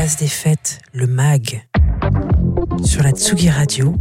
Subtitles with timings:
[0.00, 1.62] Place des Fêtes, le MAG,
[2.82, 3.94] sur la Tsugi Radio,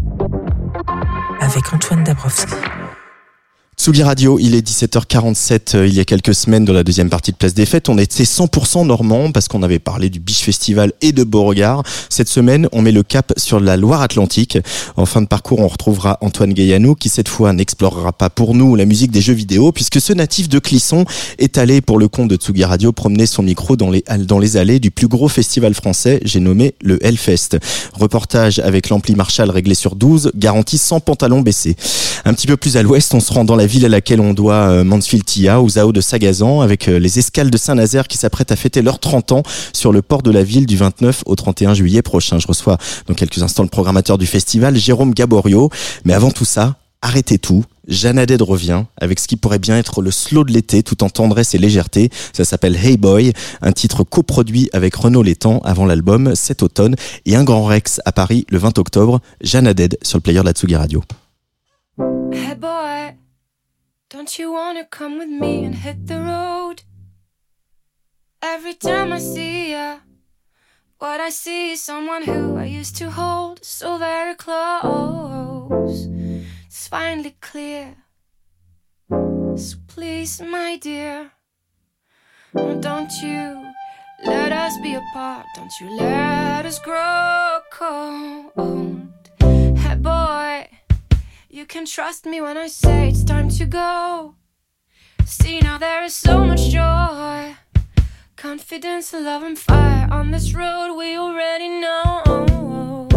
[1.42, 2.54] avec Antoine Dabrowski.
[3.80, 5.78] Tsugi Radio, il est 17h47.
[5.78, 7.98] Euh, il y a quelques semaines, dans la deuxième partie de Place des Fêtes, on
[7.98, 11.84] était 100% normand parce qu'on avait parlé du Biche Festival et de Beauregard.
[12.10, 14.58] Cette semaine, on met le cap sur la Loire-Atlantique.
[14.98, 18.76] En fin de parcours, on retrouvera Antoine Gaillanou qui, cette fois, n'explorera pas pour nous
[18.76, 21.06] la musique des jeux vidéo puisque ce natif de Clisson
[21.38, 24.58] est allé, pour le compte de Tsugi Radio, promener son micro dans les, dans les
[24.58, 27.58] allées du plus gros festival français, j'ai nommé le Hellfest.
[27.94, 31.78] Reportage avec l'ampli Marshall réglé sur 12, garantie sans pantalon baissé.
[32.26, 34.34] Un petit peu plus à l'ouest, on se rend dans la ville à laquelle on
[34.34, 38.18] doit euh, Mansfield Tia ou Zao de Sagazan avec euh, les escales de Saint-Nazaire qui
[38.18, 41.36] s'apprêtent à fêter leurs 30 ans sur le port de la ville du 29 au
[41.36, 42.40] 31 juillet prochain.
[42.40, 45.70] Je reçois dans quelques instants le programmateur du festival, Jérôme Gaborio.
[46.04, 47.64] Mais avant tout ça, arrêtez tout.
[47.88, 51.10] Jeanne Haddad revient avec ce qui pourrait bien être le slow de l'été tout en
[51.10, 52.10] tendresse et légèreté.
[52.34, 57.36] Ça s'appelle Hey Boy, un titre coproduit avec Renaud Létang avant l'album cet automne et
[57.36, 59.22] un grand Rex à Paris le 20 octobre.
[59.42, 61.04] Jeanne Haddad sur le player de la Radio.
[62.32, 63.16] Hey boy,
[64.10, 66.82] don't you wanna come with me and hit the road?
[68.42, 70.00] Every time I see ya,
[70.98, 76.08] what I see is someone who I used to hold so very close.
[76.66, 77.98] It's finally clear.
[79.10, 81.32] So please, my dear,
[82.56, 83.72] don't you
[84.26, 85.46] let us be apart.
[85.56, 88.52] Don't you let us grow cold.
[89.78, 90.79] Hey boy.
[91.60, 94.36] You can trust me when I say it's time to go.
[95.26, 97.58] See, now there is so much joy,
[98.38, 103.10] confidence, love, and fire on this road we already know.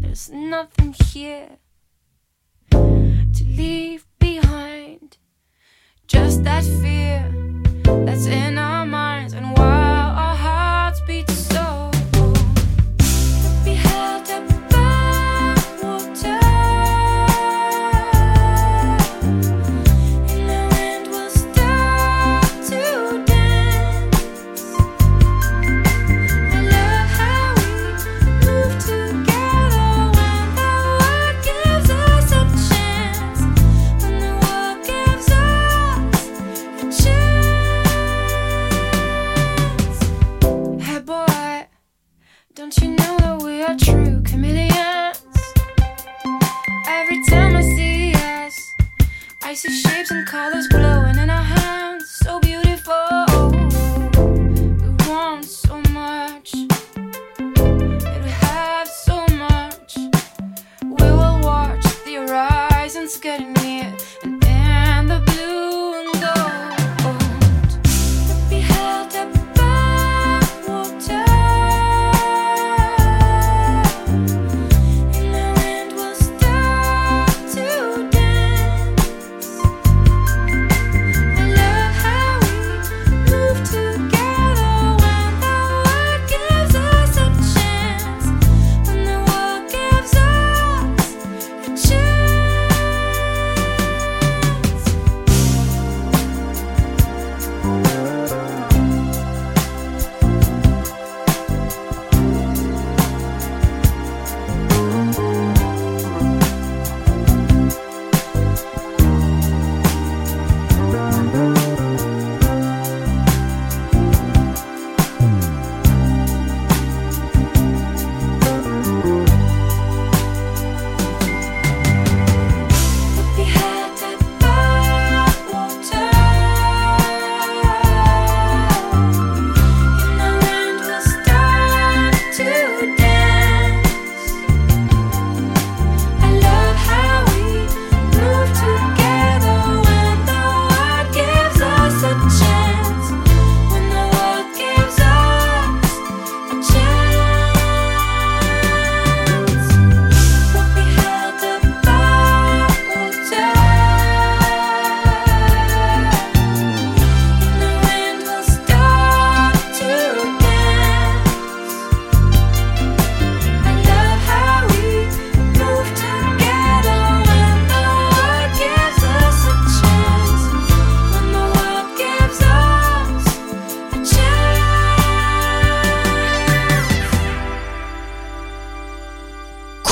[0.00, 1.58] There's nothing here
[2.70, 5.18] to leave behind,
[6.06, 7.30] just that fear
[8.06, 8.75] that's in our
[50.26, 50.65] colors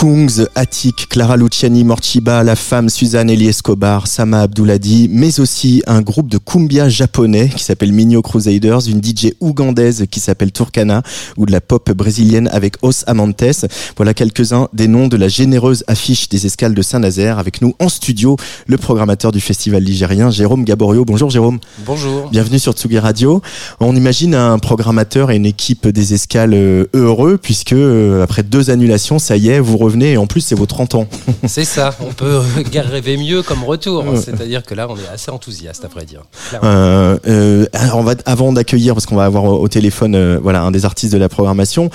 [0.05, 6.03] Kungs, Attic, Clara Luciani, Morchiba, La Femme, Suzanne Elie Escobar, Sama Abdouladi, mais aussi un
[6.03, 11.05] groupe de cumbia japonais qui s'appelle Minio Crusaders, une DJ ougandaise qui s'appelle Turkana
[11.37, 13.65] ou de la pop brésilienne avec Os Amantes.
[13.97, 17.39] Voilà quelques-uns des noms de la généreuse affiche des escales de Saint-Nazaire.
[17.39, 18.37] Avec nous en studio,
[18.67, 21.05] le programmateur du festival ligérien, Jérôme Gaborio.
[21.05, 21.61] Bonjour Jérôme.
[21.87, 22.29] Bonjour.
[22.31, 23.41] Bienvenue sur Tsugi Radio.
[23.79, 28.71] On imagine un programmateur et une équipe des escales euh, heureux puisque euh, après deux
[28.71, 31.04] annulations, ça y est, vous revenez et en plus c'est vos 30 ans.
[31.47, 32.41] C'est ça, on peut
[32.75, 34.05] rêver mieux comme retour.
[34.17, 36.23] C'est-à-dire que là, on est assez enthousiaste, après dire.
[36.63, 40.63] Euh, euh, alors on va, avant d'accueillir, parce qu'on va avoir au téléphone euh, voilà,
[40.63, 41.91] un des artistes de la programmation,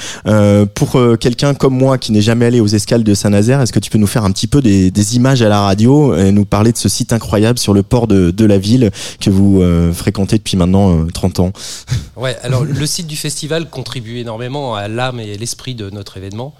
[0.75, 3.89] pour quelqu'un comme moi qui n'est jamais allé aux escales de Saint-Nazaire, est-ce que tu
[3.89, 6.71] peux nous faire un petit peu des, des, images à la radio et nous parler
[6.71, 9.63] de ce site incroyable sur le port de, de la ville que vous
[9.94, 11.51] fréquentez depuis maintenant 30 ans?
[12.15, 16.53] Ouais, alors le site du festival contribue énormément à l'âme et l'esprit de notre événement.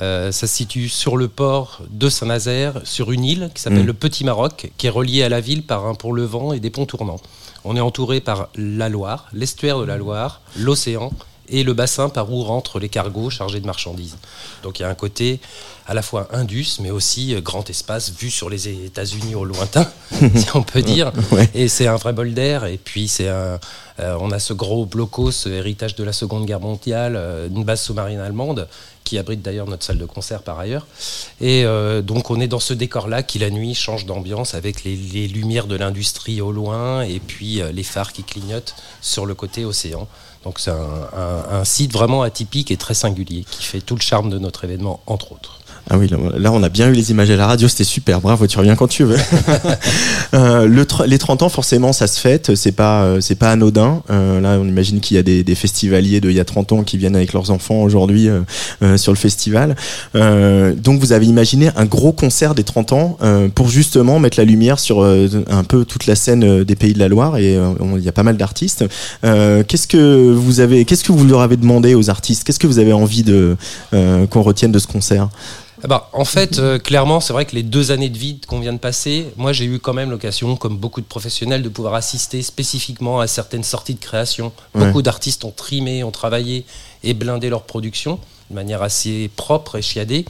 [0.00, 3.86] Euh, ça se situe sur le port de Saint-Nazaire, sur une île qui s'appelle mm.
[3.86, 6.70] le Petit Maroc, qui est reliée à la ville par un pont levant et des
[6.70, 7.20] ponts tournants.
[7.64, 11.10] On est entouré par la Loire, l'estuaire de la Loire, l'océan
[11.48, 14.16] et le bassin par où rentrent les cargos chargés de marchandises.
[14.62, 15.40] Donc il y a un côté
[15.86, 19.86] à la fois indus, mais aussi euh, grand espace vu sur les États-Unis au lointain,
[20.10, 21.12] si on peut dire.
[21.54, 22.64] Et c'est un vrai bol d'air.
[22.64, 23.60] Et puis c'est un,
[24.00, 27.82] euh, on a ce gros blocos, héritage de la Seconde Guerre mondiale, euh, une base
[27.82, 28.68] sous-marine allemande
[29.06, 30.86] qui abrite d'ailleurs notre salle de concert par ailleurs.
[31.40, 31.64] Et
[32.02, 35.76] donc on est dans ce décor-là qui la nuit change d'ambiance avec les, lumières de
[35.76, 40.08] l'industrie au loin et puis les phares qui clignotent sur le côté océan.
[40.44, 44.38] Donc c'est un, site vraiment atypique et très singulier qui fait tout le charme de
[44.38, 45.58] notre événement, entre autres.
[45.88, 48.48] Ah oui, là on a bien eu les images à la radio, c'était super, bravo,
[48.48, 49.18] tu reviens quand tu veux.
[50.34, 54.02] euh, le les 30 ans, forcément, ça se fête, c'est pas, euh, c'est pas anodin.
[54.10, 56.72] Euh, là, on imagine qu'il y a des, des festivaliers de il y a 30
[56.72, 58.28] ans qui viennent avec leurs enfants aujourd'hui
[58.96, 59.76] sur le festival.
[60.14, 63.18] donc vous avez imaginé un gros concert des 30 ans
[63.54, 67.08] pour justement mettre la lumière sur un peu toute la scène des Pays de la
[67.08, 68.84] Loire et il y a pas mal d'artistes.
[69.22, 72.44] qu'est-ce que vous avez, qu'est-ce que vous leur avez demandé aux artistes?
[72.44, 73.56] Qu'est-ce que vous avez envie de
[73.92, 75.28] qu'on retienne de ce concert?
[75.84, 78.60] Eh ben, en fait, euh, clairement, c'est vrai que les deux années de vide qu'on
[78.60, 81.94] vient de passer, moi j'ai eu quand même l'occasion, comme beaucoup de professionnels, de pouvoir
[81.94, 84.52] assister spécifiquement à certaines sorties de création.
[84.74, 86.64] Beaucoup d'artistes ont trimé, ont travaillé
[87.02, 88.18] et blindé leur production
[88.50, 90.24] de manière assez propre et chiadée.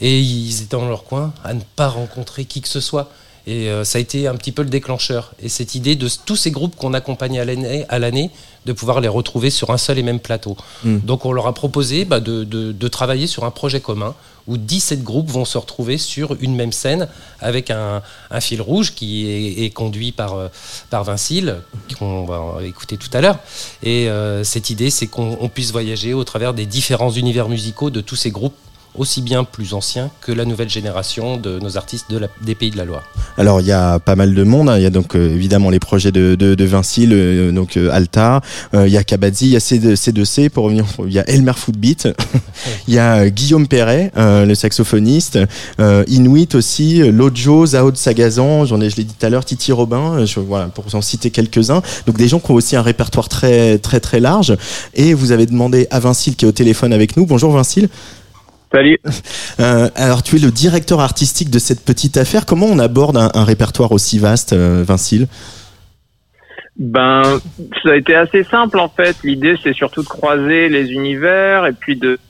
[0.00, 3.10] Et ils étaient dans leur coin à ne pas rencontrer qui que ce soit.
[3.48, 5.32] Et euh, ça a été un petit peu le déclencheur.
[5.42, 8.30] Et cette idée de tous ces groupes qu'on accompagne à l'année,
[8.66, 10.54] de pouvoir les retrouver sur un seul et même plateau.
[10.84, 10.98] Hmm.
[10.98, 14.14] Donc on leur a proposé bah, de, de, travailler sur un projet commun
[14.46, 17.08] où 17 groupes vont se retrouver sur une même scène
[17.40, 20.48] avec un, un fil rouge qui est, est conduit par, euh,
[20.90, 21.56] par Vincile,
[21.98, 23.38] qu'on va écouter tout à l'heure.
[23.82, 28.02] Et euh, cette idée, c'est qu'on puisse voyager au travers des différents univers musicaux de
[28.02, 28.56] tous ces groupes
[28.98, 32.06] aussi bien plus anciens que la nouvelle génération de nos artistes
[32.42, 33.04] des Pays de la Loire.
[33.36, 34.76] Alors il y a pas mal de monde, hein.
[34.76, 38.40] il y a donc euh, évidemment les projets de, de, le, donc euh, Alta,
[38.74, 41.52] euh, il y a Kabadzi, il y a C2C pour revenir, il y a Elmer
[41.54, 42.08] Footbeat,
[42.88, 45.38] il y a Guillaume Perret, le saxophoniste,
[46.08, 49.72] Inuit aussi, Lojo, Zao de Sagazan, j'en ai, je l'ai dit tout à l'heure, Titi
[49.72, 51.82] Robin, je, voilà pour en citer quelques-uns.
[52.06, 54.56] Donc des gens qui ont aussi un répertoire très très très large.
[54.94, 57.26] Et vous avez demandé à Vincile qui est au téléphone avec nous.
[57.26, 57.88] Bonjour Vincile.
[58.72, 58.98] Salut.
[59.60, 62.46] Euh, alors, tu es le directeur artistique de cette petite affaire.
[62.46, 65.26] Comment on aborde un, répertoire aussi vaste, euh, Vincile?
[66.76, 67.40] Ben,
[67.82, 69.16] ça a été assez simple en fait.
[69.24, 72.20] L'idée, c'est surtout de croiser les univers et puis de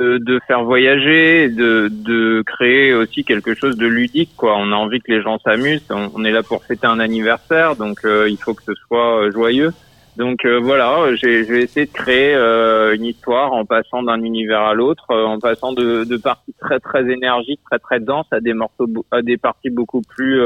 [0.00, 4.30] de, faire voyager, de, de créer aussi quelque chose de ludique.
[4.36, 4.56] Quoi.
[4.56, 5.84] On a envie que les gens s'amusent.
[5.90, 9.30] On, est là pour fêter un anniversaire, donc euh, il faut que ce soit euh,
[9.30, 9.72] joyeux.
[10.16, 14.74] Donc euh, voilà, j'ai essayé de créer euh, une histoire en passant d'un univers à
[14.74, 18.52] l'autre, euh, en passant de, de, parties très très énergiques, très très denses, à des
[18.52, 20.40] morceaux, à des parties beaucoup plus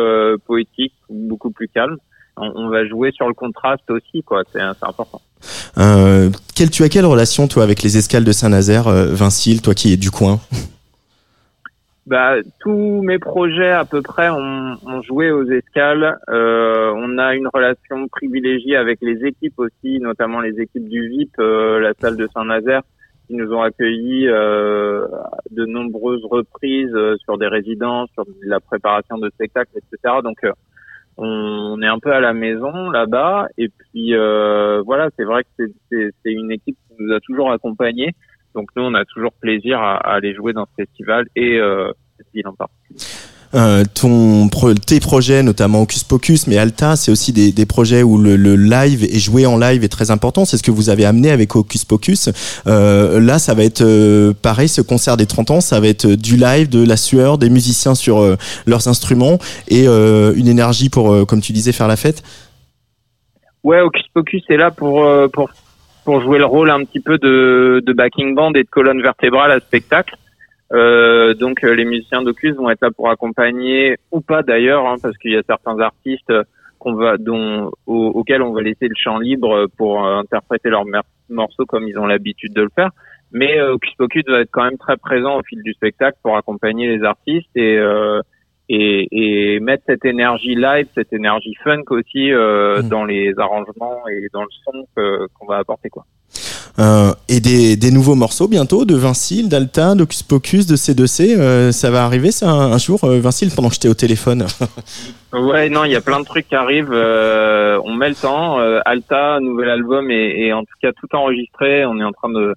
[0.47, 1.97] poétiques, beaucoup plus calmes.
[2.37, 4.43] On, va jouer sur le contraste aussi, quoi.
[4.53, 5.21] C'est important.
[6.57, 9.97] quelle, tu as quelle relation toi avec les escales de Saint-Nazaire, Vincile, toi qui es
[9.97, 10.41] du coin?
[12.07, 16.19] Bah, tous mes projets à peu près ont, ont joué aux escales.
[16.29, 21.39] Euh, on a une relation privilégiée avec les équipes aussi, notamment les équipes du VIP,
[21.39, 22.83] euh, la salle de Saint-Nazaire,
[23.27, 25.07] qui nous ont accueillis euh,
[25.51, 30.17] de nombreuses reprises euh, sur des résidences, sur la préparation de spectacles, etc.
[30.23, 30.37] Donc
[31.17, 33.49] on, est un peu à la maison là-bas.
[33.57, 34.15] Et puis
[34.85, 38.15] voilà, c'est vrai que c'est une équipe qui nous a toujours accompagnés.
[38.55, 42.27] Donc nous, on a toujours plaisir à, aller jouer dans ce festival et euh, cette
[42.33, 42.99] ville en particulier.
[43.55, 44.49] Euh, ton,
[44.85, 48.57] tes projets, notamment Hocus Pocus, mais Alta, c'est aussi des, des, projets où le, le,
[48.57, 50.45] live et jouer en live est très important.
[50.45, 52.31] C'est ce que vous avez amené avec Hocus Pocus.
[52.67, 56.09] Euh, là, ça va être euh, pareil, ce concert des 30 ans, ça va être
[56.09, 58.35] du live, de la sueur, des musiciens sur euh,
[58.67, 62.23] leurs instruments et une énergie pour, comme tu disais, faire la fête.
[63.63, 65.51] Ouais, Hocus Pocus est là pour pour
[66.05, 69.51] pour jouer le rôle un petit peu de, de backing band et de colonne vertébrale
[69.51, 70.17] à spectacle.
[70.73, 74.97] Euh, donc euh, les musiciens d'Ocus vont être là pour accompagner ou pas d'ailleurs, hein,
[75.03, 76.33] parce qu'il y a certains artistes
[76.79, 80.85] qu'on va, dont, auxquels on va laisser le champ libre pour euh, interpréter leurs
[81.29, 82.91] morceaux comme ils ont l'habitude de le faire.
[83.33, 86.37] Mais euh, Ocus Pocus va être quand même très présent au fil du spectacle pour
[86.37, 88.21] accompagner les artistes et euh,
[88.69, 92.89] et, et, mettre cette énergie live, cette énergie funk aussi euh, mm.
[92.89, 94.87] dans les arrangements et dans le son
[95.35, 96.05] qu'on va apporter quoi.
[96.81, 101.39] Euh, et des, des, nouveaux morceaux bientôt de Vincile, d'Alta, d'Ocus Pocus, de C2C.
[101.39, 104.47] Euh, ça va arriver ça un, jour, euh, Vincile, pendant que j'étais au téléphone
[105.33, 106.93] Ouais, non, il y a plein de trucs qui arrivent.
[106.93, 108.59] Euh, on met le temps.
[108.85, 111.85] Alta, nouvel album et, et en tout cas tout enregistré.
[111.87, 112.55] On est en train de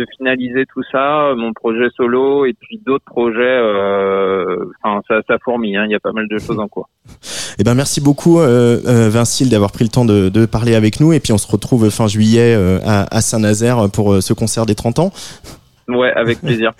[0.00, 3.40] de finaliser tout ça, mon projet solo et puis d'autres projets.
[3.40, 5.76] Euh, enfin, ça, ça fourmille.
[5.76, 6.88] Hein, il y a pas mal de choses en cours.
[7.58, 11.12] Eh ben, merci beaucoup, euh, euh, Vincile, d'avoir pris le temps de, parler avec nous.
[11.12, 14.98] Et puis, on se retrouve fin juillet euh, à Saint-Nazaire pour ce concert des 30
[14.98, 15.12] ans.
[15.94, 16.72] Ouais, avec plaisir.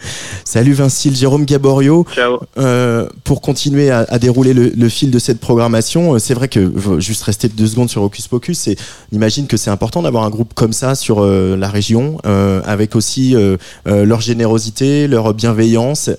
[0.45, 2.07] Salut Vincile, Jérôme Gaborio.
[2.15, 2.41] Ciao.
[2.59, 6.49] Euh, pour continuer à, à dérouler le, le, fil de cette programmation, euh, c'est vrai
[6.49, 8.77] que juste rester deux secondes sur Hocus Pocus, c'est
[9.13, 12.97] imagine que c'est important d'avoir un groupe comme ça sur euh, la région, euh, avec
[12.97, 16.11] aussi euh, euh, leur générosité, leur bienveillance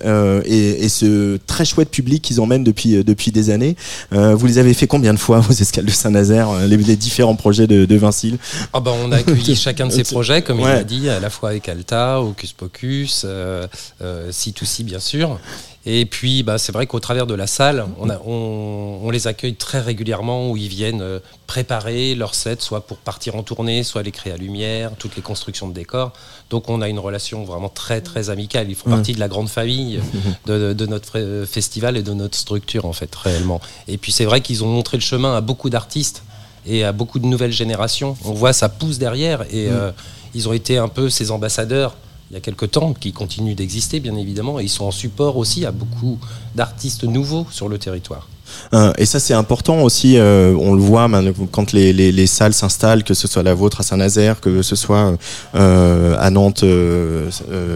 [0.44, 3.76] et, et, ce très chouette public qu'ils emmènent depuis depuis des années.
[4.10, 7.66] vous les avez fait combien de fois aux escales de Saint-Nazaire, les, les, différents projets
[7.66, 8.38] de, de Vincile?
[8.72, 11.30] Ah ben, on a accueilli chacun de ces projets, comme il a dit, à la
[11.30, 12.81] fois avec Alta, Hocus Pocus
[13.24, 13.66] euh,
[14.00, 15.38] euh, C2C bien sûr.
[15.84, 19.26] Et puis, bah, c'est vrai qu'au travers de la salle, on, a, on, on, les
[19.26, 23.82] accueille très régulièrement où ils viennent euh, préparer leur set, soit pour partir en tournée,
[23.82, 26.12] soit les créer à lumière, toutes les constructions de décors.
[26.50, 28.70] Donc, on a une relation vraiment très, très amicale.
[28.70, 28.94] Ils font mmh.
[28.94, 30.00] partie de la grande famille
[30.46, 33.60] de, de, notre festival et de notre structure, en fait, réellement.
[33.88, 36.22] Et puis, c'est vrai qu'ils ont montré le chemin à beaucoup d'artistes
[36.64, 38.16] et à beaucoup de nouvelles générations.
[38.24, 39.72] On voit ça pousse derrière et mmh.
[39.72, 39.90] euh,
[40.34, 41.96] ils ont été un peu ces ambassadeurs
[42.32, 45.36] il y a quelques temps, qui continuent d'exister bien évidemment, et ils sont en support
[45.36, 46.18] aussi à beaucoup
[46.54, 48.26] d'artistes nouveaux sur le territoire.
[48.74, 51.08] Euh, et ça c'est important aussi, euh, on le voit
[51.50, 54.76] quand les, les, les salles s'installent, que ce soit la vôtre à Saint-Nazaire, que ce
[54.76, 55.16] soit
[55.54, 56.64] euh, à Nantes,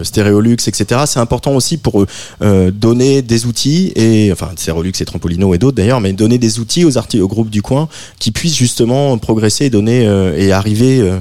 [0.03, 1.01] Stéréolux, etc.
[1.05, 2.05] C'est important aussi pour
[2.71, 6.85] donner des outils, et enfin Stéréolux et Trampolino et d'autres d'ailleurs, mais donner des outils
[6.85, 7.87] aux, artistes, aux groupes du coin
[8.19, 10.03] qui puissent justement progresser et donner
[10.37, 11.11] et arriver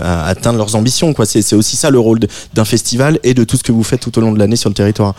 [0.00, 1.14] à atteindre leurs ambitions.
[1.24, 2.20] C'est aussi ça le rôle
[2.54, 4.70] d'un festival et de tout ce que vous faites tout au long de l'année sur
[4.70, 5.14] le territoire.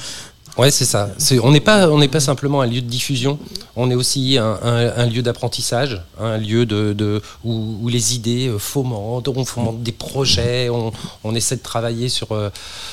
[0.57, 1.09] Ouais, c'est ça.
[1.43, 3.37] on n'est pas, on n'est pas simplement un lieu de diffusion.
[3.75, 9.27] On est aussi un, lieu d'apprentissage, un lieu de, de où, les idées euh, fomentent,
[9.27, 12.49] on fomente des projets, on, essaie de travailler sur euh,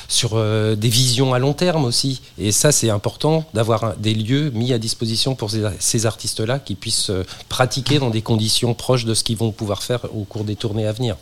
[0.09, 2.21] sur euh, des visions à long terme aussi.
[2.37, 7.11] Et ça, c'est important d'avoir des lieux mis à disposition pour ces, artistes-là qui puissent
[7.47, 10.85] pratiquer dans des conditions proches de ce qu'ils vont pouvoir faire au cours des tournées
[10.85, 11.15] à venir.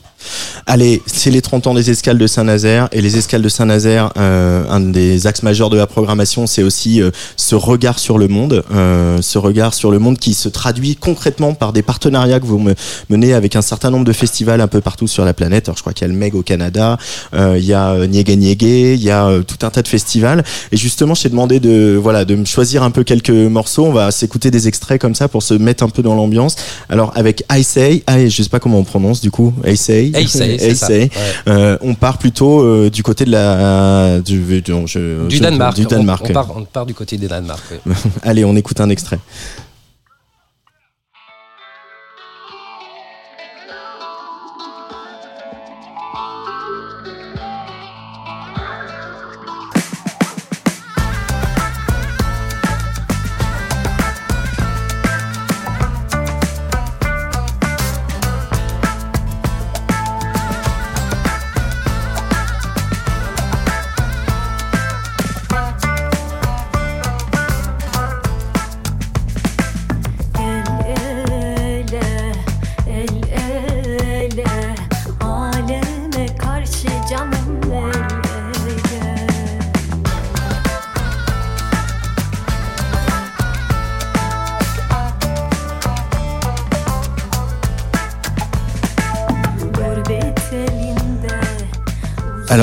[0.66, 4.80] Allez, c'est les 30 ans des escales de Saint-Nazaire et les escales de Saint-Nazaire, un
[4.80, 9.18] des axes majeurs de la programmation c'est aussi euh, ce regard sur le monde, euh,
[9.22, 12.62] ce regard sur le monde qui se traduit concrètement par des partenariats que vous
[13.10, 15.68] menez avec un certain nombre de festivals un peu partout sur la planète.
[15.68, 16.98] Alors, je crois qu'il y a le Meg au Canada,
[17.34, 20.44] euh, il y a Niégué Niégué, il y a tout un tas de festivals.
[20.72, 23.86] Et justement, je t'ai demandé de voilà de me choisir un peu quelques morceaux.
[23.86, 26.56] On va s'écouter des extraits comme ça pour se mettre un peu dans l'ambiance.
[26.90, 30.12] Alors avec I Say, I, je sais pas comment on prononce du coup, I Say,
[30.16, 31.10] I Say, I say.
[31.48, 35.76] Euh, on part plutôt euh, du côté de la du, du, je, du Danemark.
[35.76, 36.21] Du Danemark.
[36.24, 37.64] On, part, on part du côté des Danemark.
[37.86, 37.94] Oui.
[38.24, 39.20] Allez, on écoute un extrait.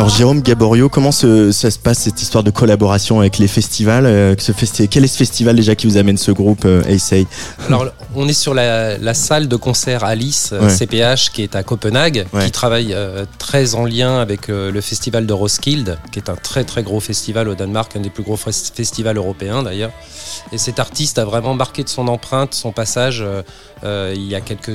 [0.08, 4.34] Alors Jérôme Gaborio, comment ça se passe cette histoire de collaboration avec les festivals euh,
[4.38, 6.82] ce Quel est ce festival déjà qui vous amène ce groupe euh,
[7.66, 7.84] Alors
[8.14, 12.96] on est sur la, salle de concert Alice CPH qui est à Copenhague, qui travaille
[13.38, 17.46] très en lien avec le festival de Roskilde, qui est un très très gros festival
[17.46, 19.90] au Danemark, un des plus gros festivals européens d'ailleurs.
[20.52, 23.22] Et cet artiste a vraiment marqué de son empreinte son passage
[23.84, 24.70] il y a quelques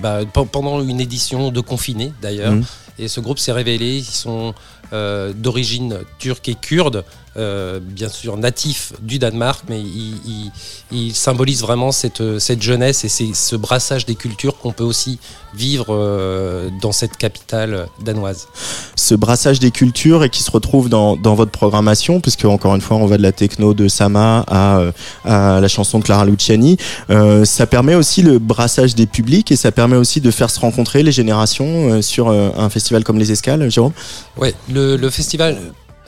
[0.00, 0.20] bah,
[0.52, 2.52] pendant une édition de confiné d'ailleurs.
[2.52, 2.64] Mmh.
[2.98, 4.54] Et ce groupe s'est révélé, ils sont
[4.92, 7.04] euh, d'origine turque et kurde,
[7.38, 13.56] euh, bien sûr natif du Danemark, mais il, symbolise vraiment cette, cette jeunesse et ce
[13.56, 15.18] brassage des cultures qu'on peut aussi
[15.54, 18.48] vivre euh, dans cette capitale danoise.
[18.96, 22.80] Ce brassage des cultures et qui se retrouve dans, dans, votre programmation, puisque encore une
[22.82, 24.82] fois on va de la techno de Sama à,
[25.24, 26.76] à la chanson de Clara Luciani,
[27.08, 30.60] euh, ça permet aussi le brassage des publics et ça permet aussi de faire se
[30.60, 33.92] rencontrer les générations sur un festival comme les Escales, Jérôme?
[34.68, 35.56] Le, le festival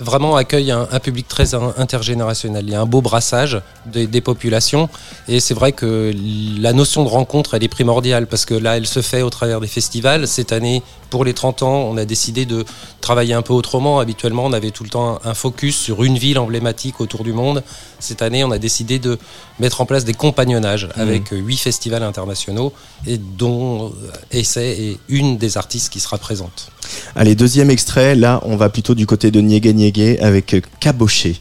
[0.00, 2.64] vraiment accueille un, public très intergénérationnel.
[2.66, 4.88] Il y a un beau brassage des populations
[5.28, 6.12] et c'est vrai que
[6.58, 9.60] la notion de rencontre, elle est primordiale parce que là, elle se fait au travers
[9.60, 10.26] des festivals.
[10.26, 12.64] Cette année, pour les 30 ans, on a décidé de
[13.00, 14.00] travailler un peu autrement.
[14.00, 17.62] Habituellement, on avait tout le temps un focus sur une ville emblématique autour du monde.
[18.00, 19.18] Cette année, on a décidé de
[19.60, 21.00] mettre en place des compagnonnages mmh.
[21.00, 22.72] avec huit festivals internationaux
[23.06, 23.92] et dont
[24.32, 26.70] Essai est une des artistes qui sera présente.
[27.14, 28.14] Allez, deuxième extrait.
[28.14, 29.72] Là, on va plutôt du côté de Niégué
[30.20, 31.36] Avec Caboché.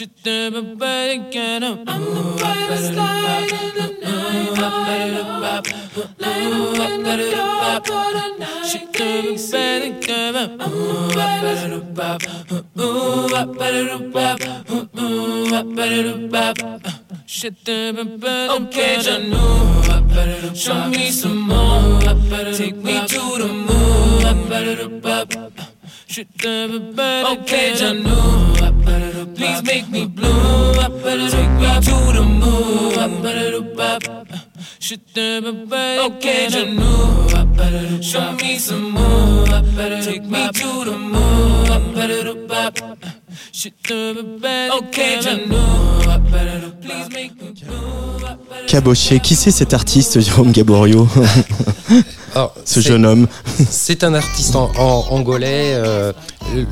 [0.00, 1.84] Je t'aime pas les canons.
[1.86, 4.56] I'm the brightest light in the night.
[8.64, 9.28] Je t'aime
[9.60, 10.48] pas les canons.
[17.26, 19.36] Je t'aime pas Okay, Janu.
[20.54, 22.00] Show me some more.
[22.56, 23.80] Take me to the moon.
[26.10, 28.18] Okay, Janu.
[29.36, 30.72] Please make me blue.
[30.74, 32.98] Take me to the moon.
[36.00, 38.02] Okay, Janu.
[38.02, 39.46] Show me some more.
[40.02, 41.20] Take me to the moon.
[43.52, 45.62] Je t'aime pas Okay, Janu.
[46.80, 48.66] Please make me blue.
[48.66, 51.08] Caboché, qui c'est cet artiste, Jérôme Gaborio?
[52.64, 53.26] Ce jeune homme.
[53.70, 54.70] C'est un artiste en,
[55.10, 55.74] angolais.
[55.74, 56.12] Euh,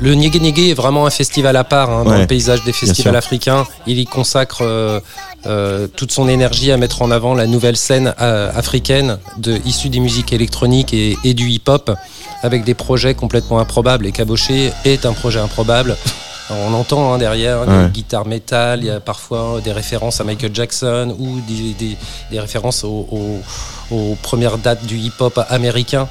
[0.01, 3.65] le Niégué est vraiment un festival à part hein, dans le paysage des festivals africains.
[3.87, 4.99] Il y consacre euh,
[5.45, 9.99] euh, toute son énergie à mettre en avant la nouvelle scène africaine de, issue des
[9.99, 11.91] musiques électroniques et, et du hip-hop
[12.41, 14.05] avec des projets complètement improbables.
[14.05, 15.95] Et Caboché est un projet improbable.
[16.49, 20.53] On entend hein, derrière des guitares métal, il y a parfois des références à Michael
[20.53, 26.07] Jackson ou des, références aux, premières dates du hip-hop américain.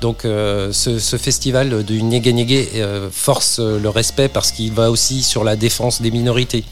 [0.00, 5.22] Donc euh, ce, festival du Nyege Nyege euh, force le respect parce qu'il va aussi
[5.22, 6.64] sur la défense des minorités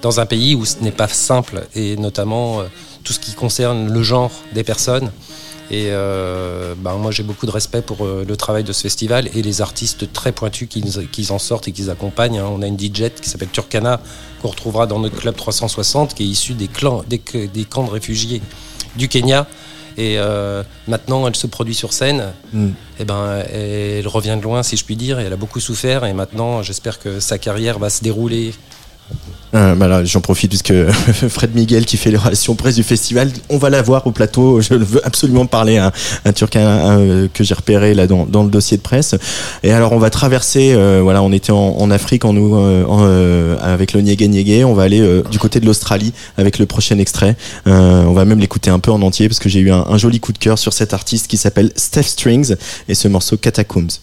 [0.00, 2.64] dans un pays où ce n'est pas simple et notamment euh,
[3.04, 5.10] tout ce qui concerne le genre des personnes.
[5.70, 9.28] Et euh, ben, moi, j'ai beaucoup de respect pour euh, le travail de ce festival
[9.34, 12.38] et les artistes très pointus qui, en sortent et qui accompagnent.
[12.38, 12.48] Hein.
[12.50, 14.00] On a une DJ qui s'appelle Turkana,
[14.40, 17.18] qu'on retrouvera dans notre club 360, qui est issue des, clans, des,
[17.64, 18.40] camps de réfugiés
[18.96, 19.46] du Kenya.
[19.98, 22.32] Et euh, maintenant, elle se produit sur scène.
[22.54, 22.68] Mm.
[23.00, 25.20] Et ben, elle revient de loin, si je puis dire.
[25.20, 26.06] Et elle a beaucoup souffert.
[26.06, 28.54] Et maintenant, j'espère que sa carrière va se dérouler
[29.54, 30.74] euh, bah J'en profite puisque
[31.28, 34.60] Fred Miguel qui fait les relations presse du festival, on va la voir au plateau.
[34.60, 35.92] Je veux absolument parler à
[36.24, 39.14] un Turc euh, que j'ai repéré là dans, le dossier de presse.
[39.62, 40.74] Et alors on va traverser.
[40.74, 42.34] Euh, voilà, on était en, Afrique en
[43.62, 44.64] avec le Niégué Niégué.
[44.64, 47.36] On va aller du côté de l'Australie avec le prochain extrait.
[47.66, 50.20] on va même l'écouter un peu en entier parce que j'ai eu un, un, joli
[50.20, 52.54] coup de cœur sur cet artiste qui s'appelle Steph Strings
[52.88, 54.00] et ce morceau Catacombs.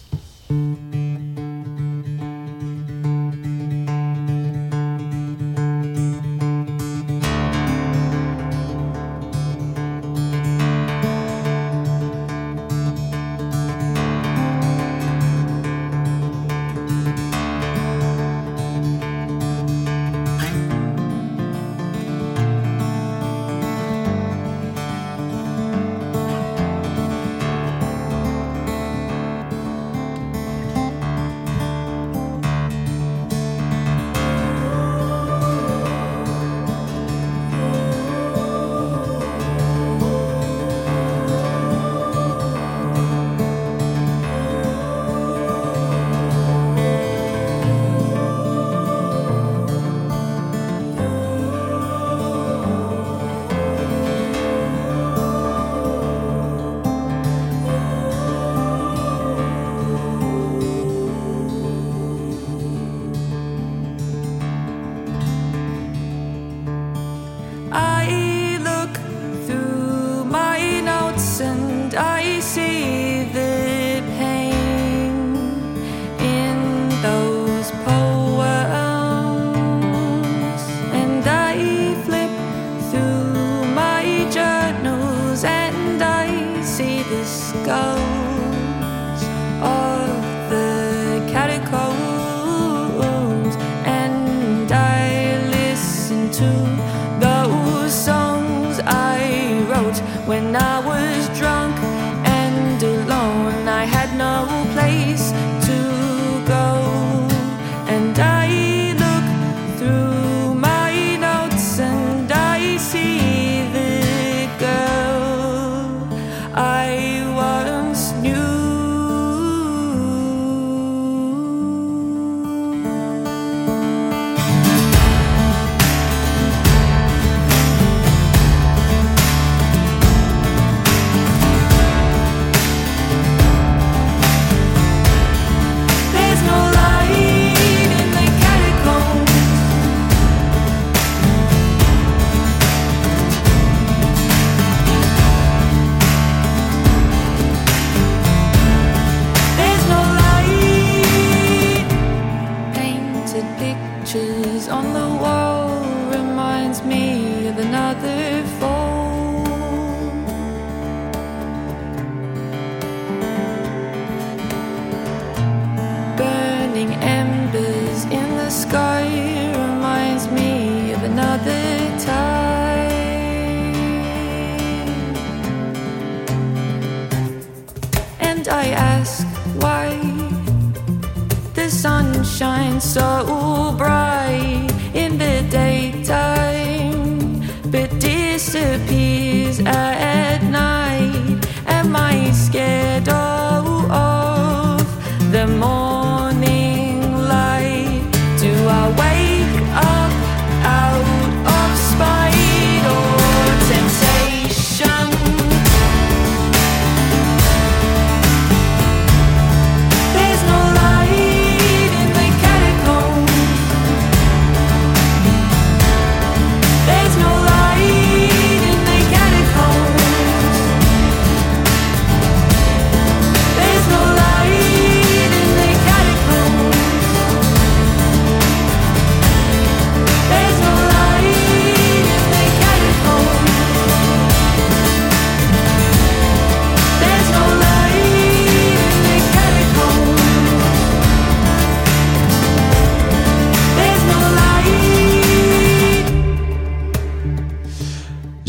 [116.56, 117.15] I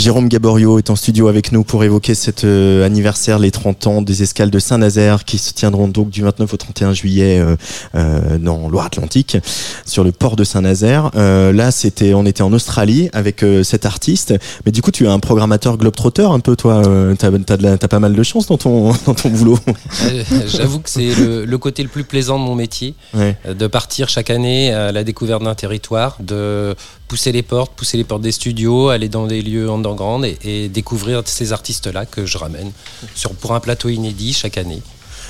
[0.07, 4.01] Jérôme Gaborio est en studio avec nous pour évoquer cet euh, anniversaire, les 30 ans
[4.01, 7.57] des escales de Saint-Nazaire qui se tiendront donc du 29 au 31 juillet euh,
[7.93, 9.35] euh, dans Loire-Atlantique,
[9.85, 11.11] sur le port de Saint-Nazaire.
[11.13, 14.33] Là, c'était, on était en Australie avec cet artiste,
[14.65, 16.83] mais du coup, tu es un programmateur globetrotter un peu, toi.
[17.19, 19.59] T'as, t'as pas mal de chance dans ton, dans ton boulot.
[20.47, 23.35] J'avoue que c'est le, le côté le plus plaisant de mon métier, Ouais.
[23.45, 26.75] de partir chaque année à la découverte d'un territoire, de
[27.07, 30.69] pousser les portes, pousser les portes des studios, aller dans des lieux underground et, et
[30.69, 32.71] découvrir ces artistes-là que je ramène
[33.15, 34.81] sur, pour un plateau inédit chaque année.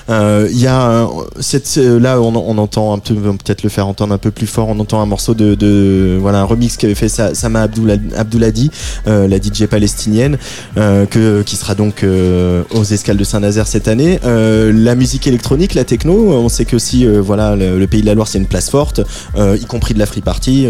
[0.09, 1.07] Euh, Il y a
[1.39, 4.47] cette euh, là on, on entend un peu peut-être le faire entendre un peu plus
[4.47, 4.69] fort.
[4.69, 8.71] On entend un morceau de, de voilà un remix qu'avait fait Sa- Sama Abdoula- Abdouladi
[9.07, 10.37] euh, la DJ palestinienne
[10.75, 14.19] que qui sera donc aux escales de Saint-Nazaire cette année.
[14.23, 18.27] La musique électronique la techno on sait que aussi voilà le, pays de la Loire
[18.27, 19.01] c'est une place forte
[19.37, 20.67] y compris de la free party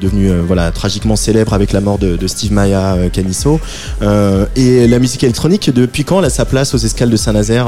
[0.00, 3.60] devenu voilà tragiquement célèbre avec la mort de, de Steve Maya Canisso.
[4.02, 7.66] Euh, et la musique électronique depuis quand elle a sa place aux escales de Saint-Nazaire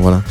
[0.00, 0.22] voilà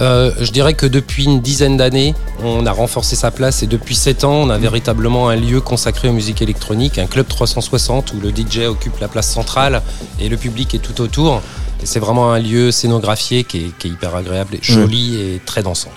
[0.00, 3.94] Euh, je dirais que depuis une dizaine d'années, on a renforcé sa place et depuis
[3.94, 8.20] 7 ans, on a véritablement un lieu consacré aux musiques électroniques, un club 360 où
[8.20, 9.82] le DJ occupe la place centrale
[10.18, 11.42] et le public est tout autour.
[11.82, 15.40] Et c'est vraiment un lieu scénographié qui est, qui est hyper agréable, et joli et
[15.44, 15.90] très dansant.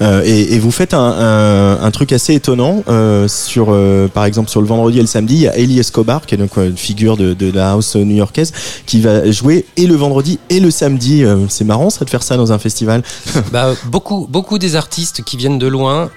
[0.00, 4.24] Euh, et, et vous faites un, un, un truc assez étonnant euh, sur, euh, par
[4.24, 6.56] exemple, sur le vendredi et le samedi, il y a Ellie Escobar, qui est donc
[6.56, 8.52] une figure de, de la house new-yorkaise,
[8.86, 11.24] qui va jouer et le vendredi et le samedi.
[11.48, 13.02] C'est marrant ça de faire ça dans un festival.
[13.52, 16.10] Bah, beaucoup, beaucoup des artistes qui viennent de loin,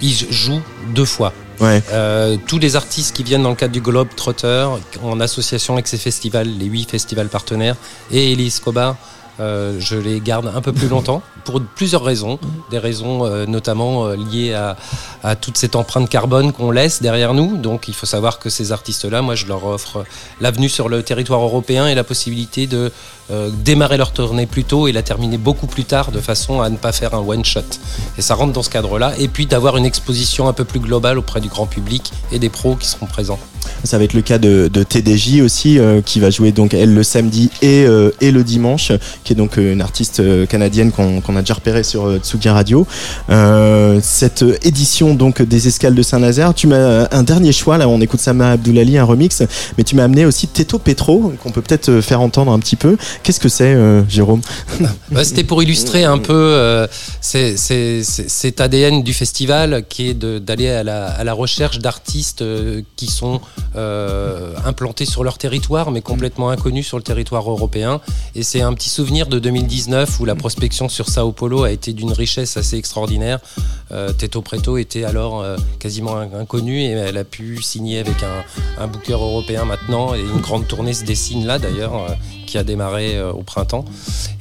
[0.00, 0.62] ils jouent
[0.94, 1.32] deux fois.
[1.60, 4.66] Euh, tous les artistes qui viennent dans le cadre du Globe Trotter,
[5.02, 7.76] en association avec ces festivals, les huit festivals partenaires,
[8.10, 8.96] et Elie Escobar,
[9.40, 12.38] euh, je les garde un peu plus longtemps pour plusieurs raisons.
[12.70, 14.76] Des raisons euh, notamment euh, liées à,
[15.22, 17.56] à toute cette empreinte carbone qu'on laisse derrière nous.
[17.56, 20.04] Donc il faut savoir que ces artistes-là, moi je leur offre
[20.40, 22.92] l'avenue sur le territoire européen et la possibilité de
[23.64, 26.76] démarrer leur tournée plus tôt et la terminer beaucoup plus tard de façon à ne
[26.76, 27.62] pas faire un one-shot.
[28.18, 29.14] Et ça rentre dans ce cadre-là.
[29.18, 32.50] Et puis d'avoir une exposition un peu plus globale auprès du grand public et des
[32.50, 33.38] pros qui seront présents.
[33.84, 36.94] Ça va être le cas de, de TDJ aussi, euh, qui va jouer donc elle
[36.94, 38.92] le samedi et, euh, et le dimanche,
[39.24, 42.48] qui est donc euh, une artiste euh, canadienne qu'on a déjà repérée sur euh, Tsugi
[42.48, 42.86] Radio.
[44.02, 48.20] Cette édition donc des escales de Saint-Nazaire, tu m'as un dernier choix là, on écoute
[48.20, 49.42] Sama Abdoulali, un remix,
[49.76, 52.96] mais tu m'as amené aussi Teto Petro, qu'on peut peut-être faire entendre un petit peu.
[53.22, 53.76] Qu'est-ce que c'est,
[54.08, 54.40] Jérôme?
[55.10, 56.86] Bah, C'était pour illustrer un peu
[57.20, 62.44] cet ADN du festival qui est d'aller à la, à la recherche d'artistes
[62.96, 63.40] qui sont
[63.76, 68.00] euh, implantés sur leur territoire mais complètement inconnus sur le territoire européen.
[68.34, 71.92] Et c'est un petit souvenir de 2019 où la prospection sur Sao Paulo a été
[71.92, 73.38] d'une richesse assez extraordinaire.
[73.92, 78.22] Euh, Teto Preto était alors euh, quasiment in- inconnue et elle a pu signer avec
[78.22, 82.14] un, un booker européen maintenant et une grande tournée se dessine là d'ailleurs euh,
[82.46, 83.84] qui a démarré au printemps.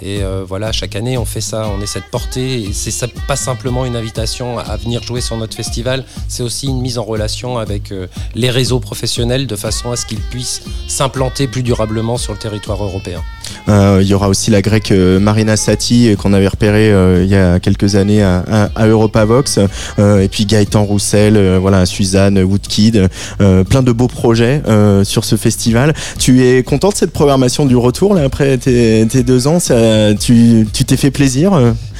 [0.02, 2.62] Et voilà, chaque année, on fait ça, on essaie de porter.
[2.64, 2.92] Et c'est
[3.28, 7.04] pas simplement une invitation à venir jouer sur notre festival, c'est aussi une mise en
[7.04, 7.92] relation avec
[8.36, 12.82] les réseaux professionnels de façon à ce qu'ils puissent s'implanter plus durablement sur le territoire
[12.82, 13.22] européen.
[13.70, 16.90] Euh, Il y aura aussi la grecque euh, Marina Sati euh, qu'on avait repérée
[17.24, 19.60] il y a quelques années à, à, à Europavox.
[20.00, 24.62] Et puis Gaëtan Roussel, voilà, Suzanne Woodkid, plein de beaux projets
[25.04, 25.94] sur ce festival.
[26.20, 29.60] Tu es content de cette programmation du retour là après tes, tes deux ans?
[29.60, 31.52] Ça, Tu tu t'es fait plaisir?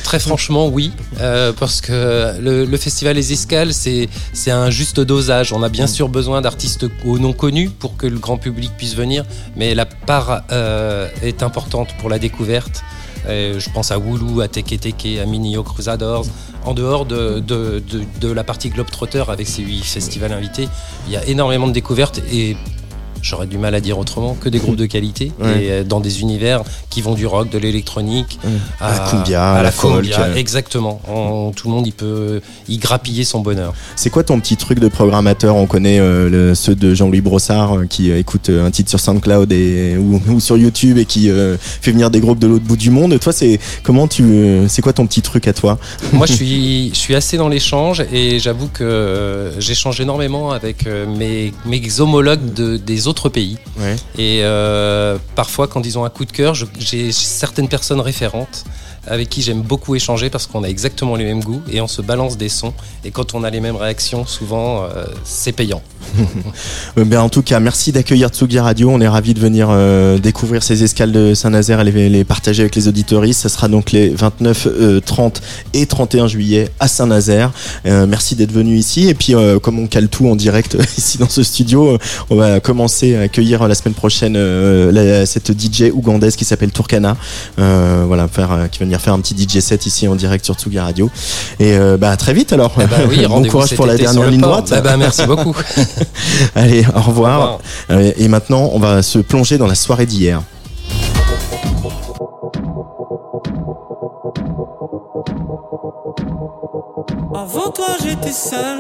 [0.04, 4.10] Très franchement, oui, euh, parce que le, le festival Les Escales, c'est
[4.52, 5.54] un juste dosage.
[5.54, 9.24] On a bien sûr besoin d'artistes non connus pour que le grand public puisse venir,
[9.56, 12.84] mais la part euh, est importante pour la découverte.
[13.26, 16.26] Je pense à Woulou, à Teke Teke, à Minio Crusadors.
[16.66, 17.44] En dehors de,
[18.22, 20.68] la partie Globetrotter avec ses huit festivals invités,
[21.08, 22.56] il y a énormément de découvertes et
[23.24, 25.64] j'aurais du mal à dire autrement que des groupes de qualité Ouais.
[25.64, 28.38] et euh, dans des univers qui vont du rock, de l'électronique,
[28.80, 30.04] À la cumbia, à la folk.
[30.04, 31.02] cumbia, Exactement.
[31.08, 33.74] On- tout le monde il peut y grappiller son bonheur.
[33.96, 35.56] C'est quoi ton petit truc de programmateur?
[35.56, 39.52] On connaît euh, le- ceux de Jean-Louis Brossard euh, qui écoute un titre sur SoundCloud
[39.52, 41.30] et, ou, ou sur YouTube et qui
[41.82, 43.18] fait venir des groupes de l'autre bout du monde.
[43.20, 44.24] Toi, c'est comment tu
[44.68, 45.78] C'est quoi ton petit truc à toi?
[46.14, 50.86] Moi, je suis, je suis assez dans l'échange et j'avoue que j'échange énormément avec
[51.18, 53.58] mes, mes homologues de, des autres pays.
[53.78, 53.96] Ouais.
[54.18, 58.66] Et euh, parfois, quand ils ont un coup de cœur, j'ai certaines personnes référentes
[59.08, 62.02] avec qui j'aime beaucoup échanger parce qu'on a exactement les mêmes goûts et on se
[62.02, 62.74] balance des sons.
[63.04, 65.82] Et quand on a les mêmes réactions, souvent, euh, c'est payant.
[66.98, 68.92] Euh, ben, en tout cas, merci d'accueillir Tsugi Radio.
[68.92, 72.76] On est ravis de venir euh, découvrir ces escales de Saint-Nazaire et les, partager avec
[72.76, 73.42] les auditoristes.
[73.42, 75.42] Ça sera donc les 29, euh, 30
[75.74, 77.52] et 31 juillet à Saint-Nazaire.
[77.88, 79.08] Euh, merci d'être venu ici.
[79.08, 81.98] Et puis, euh, comme on cale tout en direct ici dans ce studio, euh,
[82.30, 87.18] on va commencer à accueillir la semaine prochaine euh, cette DJ ougandaise qui s'appelle Turkana.
[87.60, 90.46] Euh, voilà, faire, euh, qui va venir faire un petit DJ set ici en direct
[90.46, 91.10] sur Tsugi Radio.
[91.60, 92.72] Et euh, bah, à très vite alors.
[92.80, 94.72] Eh ben oui, bon courage pour la dernière ligne droite.
[94.78, 95.56] Eh ben, merci beaucoup.
[96.56, 97.42] Allez, au Au revoir.
[97.42, 97.60] revoir.
[97.92, 100.42] Euh, Et maintenant, on va se plonger dans la soirée d'hier.
[107.36, 108.80] Avant toi j'étais seul.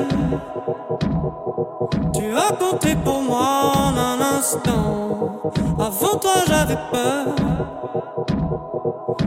[2.15, 5.41] Tu as compté pour moi en un instant.
[5.79, 7.25] Avant toi j'avais peur.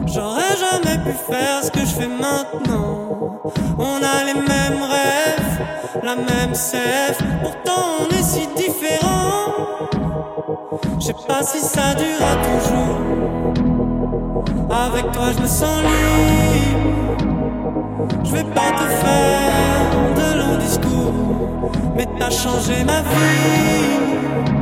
[0.07, 3.43] J'aurais jamais pu faire ce que je fais maintenant.
[3.79, 5.61] On a les mêmes rêves,
[6.03, 7.19] la même sève.
[7.43, 9.53] Pourtant on est si différents.
[11.01, 12.99] Je sais pas si ça durera toujours.
[14.71, 16.87] Avec toi je me sens libre.
[18.25, 24.56] Je vais pas te faire de longs discours, mais t'as changé ma vie.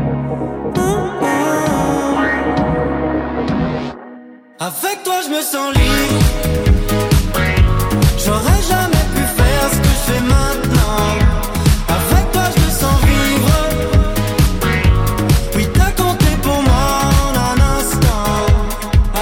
[4.67, 6.21] Avec toi, je me sens libre.
[8.25, 11.19] J'aurais jamais pu faire ce que je fais maintenant.
[11.97, 13.57] Avec toi, je me sens vivre.
[15.55, 16.87] Oui, t'as compté pour moi
[17.27, 18.25] en un instant.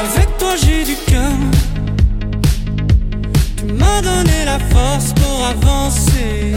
[0.01, 1.37] Avec toi, j'ai du cœur.
[3.57, 6.55] Tu m'as donné la force pour avancer.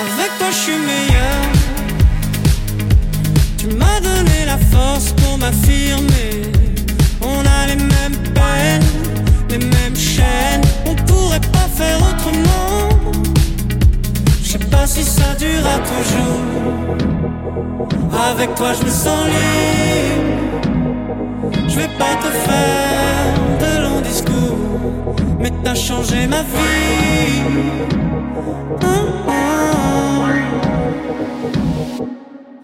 [0.00, 1.42] Avec toi, je suis meilleur.
[3.58, 6.25] Tu m'as donné la force pour m'affirmer.
[14.42, 16.40] Je sais pas si ça durera toujours.
[18.30, 20.24] Avec toi, je me sens libre.
[21.68, 24.58] Je vais pas te faire de longs discours,
[25.38, 27.42] mais t'as changé ma vie.
[28.82, 30.30] Hum, hum.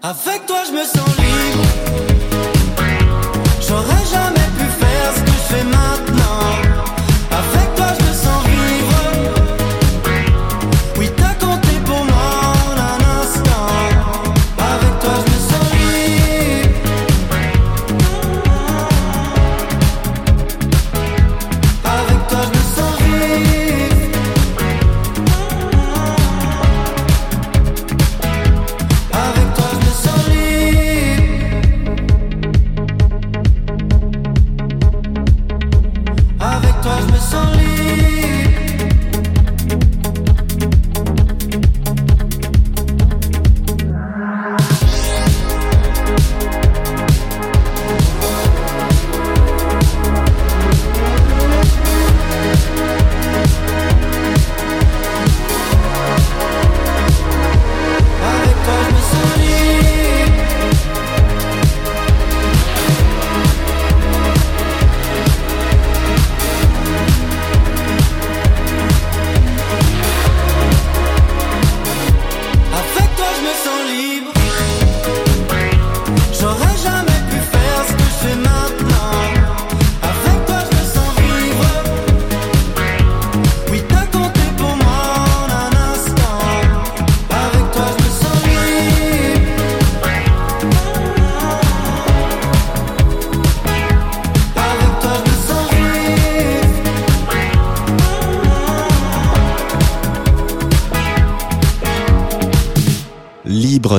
[0.01, 1.63] Avec toi, je me sens libre.
[3.67, 6.12] J'aurais jamais pu faire ce que je fais maintenant.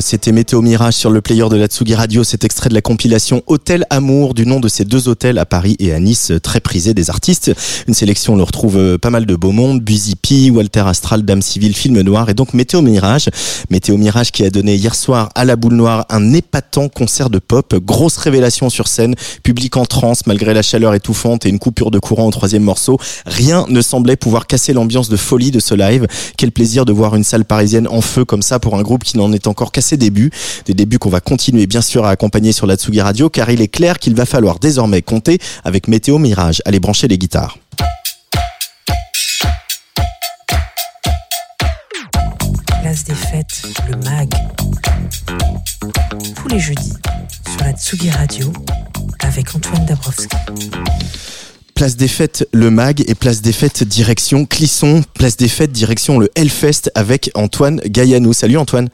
[0.01, 3.43] C'était Météo Mirage sur le player de la Tsugi Radio, cet extrait de la compilation
[3.47, 6.95] Hôtel Amour, du nom de ces deux hôtels à Paris et à Nice, très prisés
[6.95, 7.53] des artistes.
[7.87, 11.23] Une sélection, on le retrouve euh, pas mal de beaux mondes, Buzy P, Walter Astral,
[11.23, 13.29] Dame Civile, Film Noir et donc Météo Mirage.
[13.71, 17.39] Météo Mirage qui a donné hier soir à la Boule Noire un épatant concert de
[17.39, 21.91] pop, grosse révélation sur scène, public en transe malgré la chaleur étouffante et une coupure
[21.91, 22.99] de courant au troisième morceau.
[23.27, 26.07] Rien ne semblait pouvoir casser l'ambiance de folie de ce live.
[26.37, 29.17] Quel plaisir de voir une salle parisienne en feu comme ça pour un groupe qui
[29.19, 30.31] n'en est encore qu'à ses débuts.
[30.67, 33.61] Des débuts qu'on va continuer bien sûr à accompagner sur la Tsugi Radio car il
[33.61, 36.63] est clair qu'il va falloir désormais compter avec Météo Mirage.
[36.65, 37.59] Allez brancher les guitares.
[42.83, 44.31] Place des fêtes, le MAG.
[46.37, 46.93] Tous les jeudis
[47.51, 48.53] sur la Tsugi Radio
[49.21, 50.29] avec Antoine Dabrowski.
[51.75, 56.19] Place des fêtes le mag et place des fêtes direction Clisson, place des fêtes direction
[56.19, 58.33] le Hellfest avec Antoine Gaillanou.
[58.33, 58.89] Salut Antoine.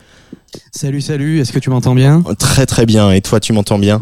[0.73, 2.23] Salut, salut, est-ce que tu m'entends bien?
[2.39, 3.11] Très très bien.
[3.13, 4.01] Et toi, tu m'entends bien?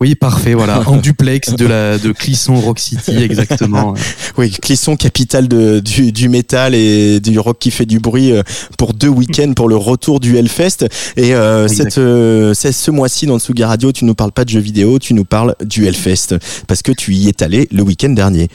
[0.00, 0.82] Oui, parfait, voilà.
[0.86, 3.94] En duplex de, la, de Clisson Rock City, exactement.
[4.38, 8.42] Oui, Clisson, capitale de, du, du métal et du rock qui fait du bruit euh,
[8.78, 10.86] pour deux week-ends pour le retour du Hellfest.
[11.16, 14.44] Et euh, cette, euh, c'est ce mois-ci dans le Suga Radio, tu nous parles pas
[14.44, 17.82] de jeux vidéo, tu nous parles du Hellfest parce que tu y es allé le
[17.82, 18.48] week-end dernier.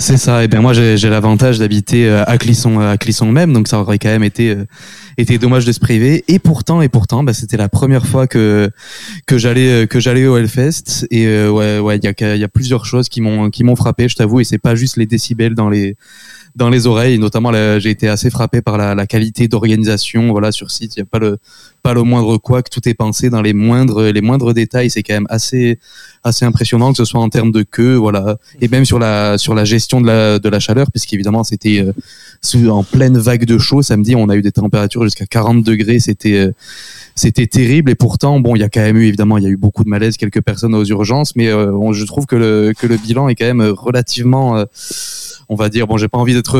[0.00, 0.42] C'est ça.
[0.42, 3.98] Et bien moi, j'ai l'avantage d'habiter euh, à Clisson, à Clisson même, donc ça aurait
[3.98, 4.64] quand même été euh,
[5.18, 6.24] été dommage de se priver.
[6.26, 8.70] Et pourtant, et pourtant, bah, c'était la première fois que
[9.26, 11.06] que j'allais euh, que j'allais au Hellfest.
[11.10, 13.76] Et euh, ouais, ouais, il y a y a plusieurs choses qui m'ont qui m'ont
[13.76, 14.40] frappé, je t'avoue.
[14.40, 15.96] Et c'est pas juste les décibels dans les
[16.56, 17.18] dans les oreilles.
[17.18, 20.30] Notamment, j'ai été assez frappé par la, la qualité d'organisation.
[20.30, 21.38] Voilà, sur site, il y a pas le
[21.82, 24.90] pas le moindre quoi, que tout est pensé dans les moindres les moindres détails.
[24.90, 25.78] C'est quand même assez
[26.22, 29.54] assez impressionnant que ce soit en termes de queue, voilà, et même sur la sur
[29.54, 31.92] la gestion de la de la chaleur, puisqu'évidemment c'était euh,
[32.42, 35.98] sous- en pleine vague de chaud samedi, on a eu des températures jusqu'à 40 degrés,
[36.00, 36.52] c'était euh,
[37.14, 37.90] c'était terrible.
[37.90, 39.84] Et pourtant bon, il y a quand même eu évidemment il y a eu beaucoup
[39.84, 42.96] de malaise, quelques personnes aux urgences, mais euh, on- je trouve que le que le
[42.96, 44.64] bilan est quand même relativement euh,
[45.48, 46.56] on va dire bon j'ai pas envie d'être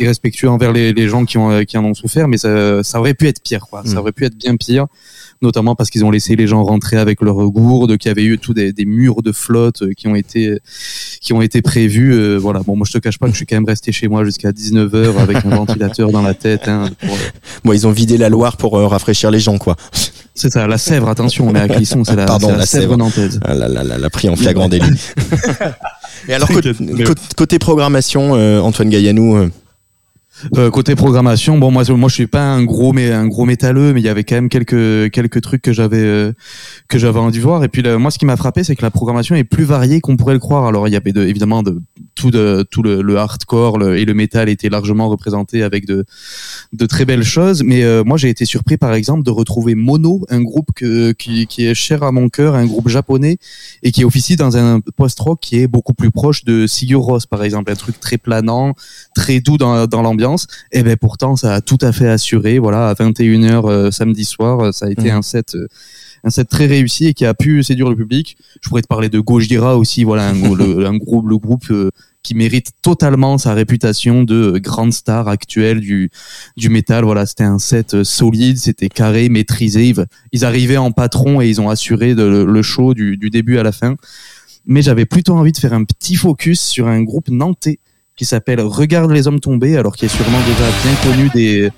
[0.00, 2.98] irrespectueux envers les, les gens qui ont euh, qui en ont souffert mais ça, ça
[3.00, 3.82] aurait pu être pire quoi.
[3.84, 4.86] Ça aurait pu être bien pire
[5.44, 8.38] notamment parce qu'ils ont laissé les gens rentrer avec leurs gourdes qu'il y avait eu
[8.38, 10.58] tout des, des murs de flotte euh, qui ont été
[11.20, 13.46] qui ont été prévus euh, voilà bon moi je te cache pas que je suis
[13.46, 17.14] quand même resté chez moi jusqu'à 19h avec un ventilateur dans la tête hein, pour,
[17.14, 17.18] euh,
[17.64, 19.76] Bon, ils ont vidé la Loire pour euh, rafraîchir les gens, quoi.
[20.34, 22.96] c'est ça la Sèvre attention on est à Clisson c'est la, Pardon, la la Sèvre,
[22.96, 24.84] nantaise Ah là, la pris en flagrant délit.
[26.28, 27.06] Et alors, côté, T'inquiète.
[27.06, 29.50] côté- côté programmation, euh, Antoine Gaillanou,
[30.56, 33.92] euh, côté programmation, bon moi moi je suis pas un gros mais un gros métalleux,
[33.92, 36.32] mais il y avait quand même quelques quelques trucs que j'avais euh,
[36.88, 37.64] que j'avais envie de voir.
[37.64, 40.00] Et puis là, moi ce qui m'a frappé, c'est que la programmation est plus variée
[40.00, 40.66] qu'on pourrait le croire.
[40.66, 41.80] Alors il y avait de, évidemment de
[42.24, 46.04] tout de tout le, le hardcore le- et le métal était largement représenté avec de
[46.72, 47.62] de très belles choses.
[47.62, 51.46] Mais euh, moi j'ai été surpris par exemple de retrouver Mono, un groupe que, qui
[51.46, 53.36] qui est cher à mon cœur, un groupe japonais
[53.82, 57.42] et qui officie dans un post-rock qui est beaucoup plus proche de Sigur Rós par
[57.44, 58.74] exemple, un truc très planant,
[59.14, 60.46] très doux dans, dans l'ambiance.
[60.72, 62.58] Et ben pourtant, ça a tout à fait assuré.
[62.58, 65.18] Voilà, à 21h euh, samedi soir, euh, ça a été Mhm.
[65.18, 65.54] un set.
[65.56, 65.66] euh,
[66.26, 68.38] un set très réussi et qui a pu séduire le public.
[68.62, 71.66] Je pourrais te parler de Gojira aussi, voilà, un, le, un groupe, le groupe
[72.24, 76.10] qui mérite totalement sa réputation de grande star actuelle du
[76.56, 77.04] du métal.
[77.04, 79.94] Voilà, c'était un set euh, solide, c'était carré, maîtrisé.
[80.32, 83.70] Ils, arrivaient en patron et ils ont assuré le show du, du début à la
[83.70, 83.94] fin.
[84.66, 87.78] Mais j'avais plutôt envie de faire un petit focus sur un groupe nantais
[88.16, 91.70] qui s'appelle Regarde les hommes tombés, alors qui est sûrement déjà bien connu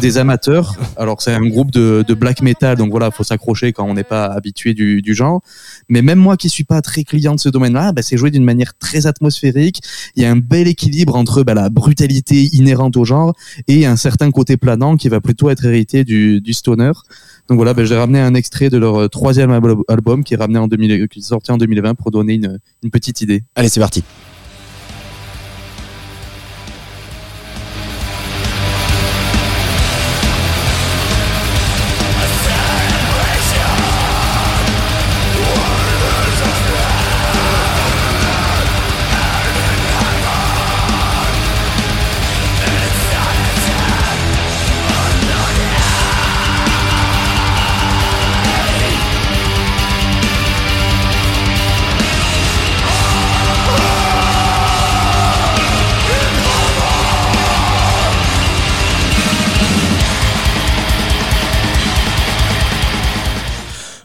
[0.00, 0.76] des, amateurs.
[0.96, 4.26] Alors c'est un groupe de, black metal, donc voilà, faut s'accrocher quand on n'est pas
[4.26, 5.42] habitué du, genre.
[5.88, 8.44] Mais même moi qui suis pas très client de ce domaine-là, bah, c'est joué d'une
[8.44, 9.80] manière très atmosphérique.
[10.14, 13.34] Il y a un bel équilibre entre bah, la brutalité inhérente au genre
[13.66, 16.92] et un certain côté planant qui va plutôt être hérité du, stoner.
[17.48, 20.36] Donc voilà, bah, j'ai ramené un extrait de leur euh, troisième al- album qui est
[20.36, 22.40] ramené en 2000, qui est sorti en 2020 pour donner
[22.82, 23.42] une petite idée.
[23.56, 24.04] allez, c'est parti.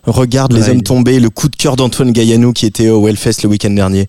[0.05, 3.49] Regarde les hommes tombés, le coup de cœur d'Antoine Gaillanou qui était au Hellfest le
[3.49, 4.07] week-end dernier.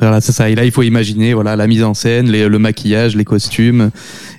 [0.00, 0.48] Voilà, c'est ça.
[0.48, 3.90] Et là, il faut imaginer, voilà, la mise en scène, les- le maquillage, les costumes,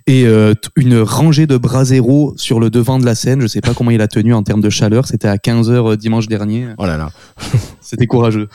[0.08, 3.42] et euh, une rangée de bras zéro sur le devant de la scène.
[3.42, 5.06] Je sais pas comment il a tenu en termes de chaleur.
[5.06, 6.68] C'était à 15 h dimanche dernier.
[6.78, 7.12] Oh là là.
[7.82, 8.48] C'était courageux.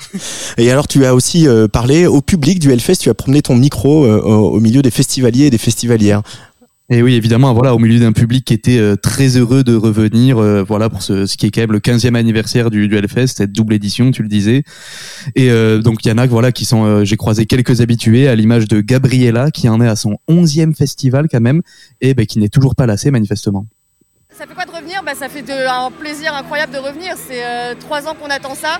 [0.57, 3.55] Et alors, tu as aussi euh, parlé au public du Hellfest, tu as promené ton
[3.55, 6.23] micro euh, au, au milieu des festivaliers et des festivalières.
[6.91, 10.37] Et oui, évidemment, voilà, au milieu d'un public qui était euh, très heureux de revenir,
[10.37, 13.29] euh, voilà, pour ce, ce qui est quand même le 15e anniversaire du, du Hellfest,
[13.29, 14.65] cette double édition, tu le disais.
[15.35, 18.29] Et euh, donc, il y en a, voilà, qui sont, euh, j'ai croisé quelques habitués,
[18.29, 21.63] à l'image de Gabriella, qui en est à son 11e festival quand même,
[22.03, 23.65] et ben, qui n'est toujours pas lassé, manifestement.
[24.37, 25.03] Ça fait quoi de revenir?
[25.07, 27.15] Bah, Ça fait de- un plaisir incroyable de revenir.
[27.17, 28.79] C'est euh, trois ans qu'on attend ça.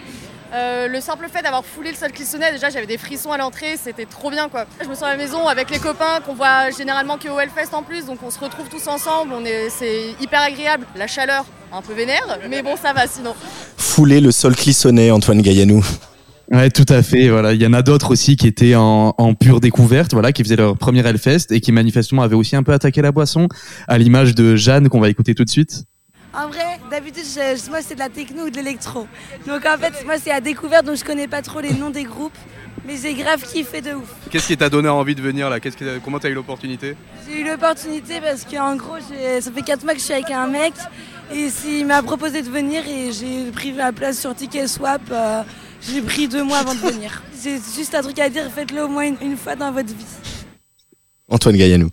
[0.55, 3.77] Euh, le simple fait d'avoir foulé le sol Clissonnet, déjà j'avais des frissons à l'entrée,
[3.77, 4.67] c'était trop bien quoi.
[4.81, 7.75] Je me sens à la maison avec les copains qu'on voit généralement que au Hellfest
[7.75, 10.87] en plus, donc on se retrouve tous ensemble, on est, c'est hyper agréable.
[10.95, 13.35] La chaleur, un peu vénère, mais bon ça va sinon.
[13.77, 15.85] Fouler le sol clissonnet, Antoine Gaillanou.
[16.53, 17.31] Ouais, tout à fait.
[17.31, 20.45] Voilà, il y en a d'autres aussi qui étaient en, en pure découverte, voilà, qui
[20.45, 23.49] faisaient leur premier Hellfest et qui manifestement avaient aussi un peu attaqué la boisson,
[23.89, 25.85] à l'image de Jeanne qu'on va écouter tout de suite.
[26.37, 27.25] En vrai, d'habitude,
[27.71, 29.07] moi c'est de la techno ou de l'électro.
[29.47, 32.05] Donc en fait, moi c'est à découverte, donc je connais pas trop les noms des
[32.05, 32.37] groupes.
[32.87, 34.09] Mais j'ai grave kiffé de ouf.
[34.31, 35.59] Qu'est-ce qui t'a donné envie de venir là?
[35.59, 36.97] Qu'est-ce que- Comment t'as eu l'opportunité?
[37.27, 40.31] J'ai eu l'opportunité parce qu'en gros, j'ai- ça fait 4 mois que je suis avec
[40.31, 40.75] un mec.
[41.33, 45.01] Et il m'a proposé de venir et j'ai pris ma place sur Ticket Swap.
[45.11, 45.43] euh,
[45.81, 47.23] j'ai pris deux mois avant de venir.
[47.35, 50.05] C'est juste un truc à dire, faites-le au moins une, une fois dans votre vie.
[51.31, 51.89] Antoine Gaillanou.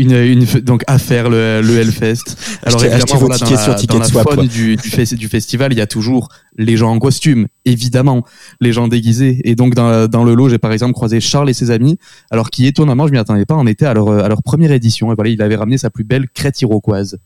[0.00, 2.22] Une, une, donc à faire le, le Hellfest.
[2.64, 5.28] Alors achetez vos dans la, sur dans Ticket la Swap, faune du, du, fes- du
[5.28, 8.24] festival, il y a toujours les gens en costume, évidemment,
[8.60, 9.40] les gens déguisés.
[9.44, 11.98] Et donc dans, dans le lot, j'ai par exemple croisé Charles et ses amis,
[12.30, 15.12] alors qui étonnamment, je m'y attendais pas, en étaient à leur, à leur première édition.
[15.12, 17.18] Et voilà, il avait ramené sa plus belle crête iroquoise.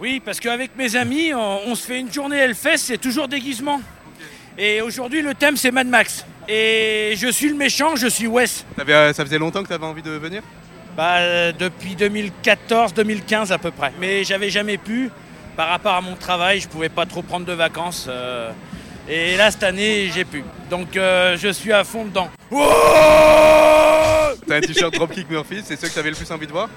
[0.00, 3.80] Oui, parce qu'avec mes amis, on, on se fait une journée Hellfest, c'est toujours déguisement.
[4.58, 6.24] Et aujourd'hui, le thème, c'est Mad Max.
[6.48, 8.64] Et je suis le méchant, je suis Wes.
[8.78, 10.42] Euh, Ça faisait longtemps que t'avais envie de venir?
[10.98, 13.92] Bah, euh, depuis 2014-2015 à peu près.
[14.00, 15.12] Mais j'avais jamais pu.
[15.56, 18.06] Par rapport à mon travail, je pouvais pas trop prendre de vacances.
[18.08, 18.50] euh,
[19.08, 20.42] et là, cette année, j'ai pu.
[20.68, 22.28] Donc, euh, je suis à fond dedans.
[22.50, 26.68] T'as un t-shirt Dropkick Murphys, c'est ceux que t'avais le plus envie de voir?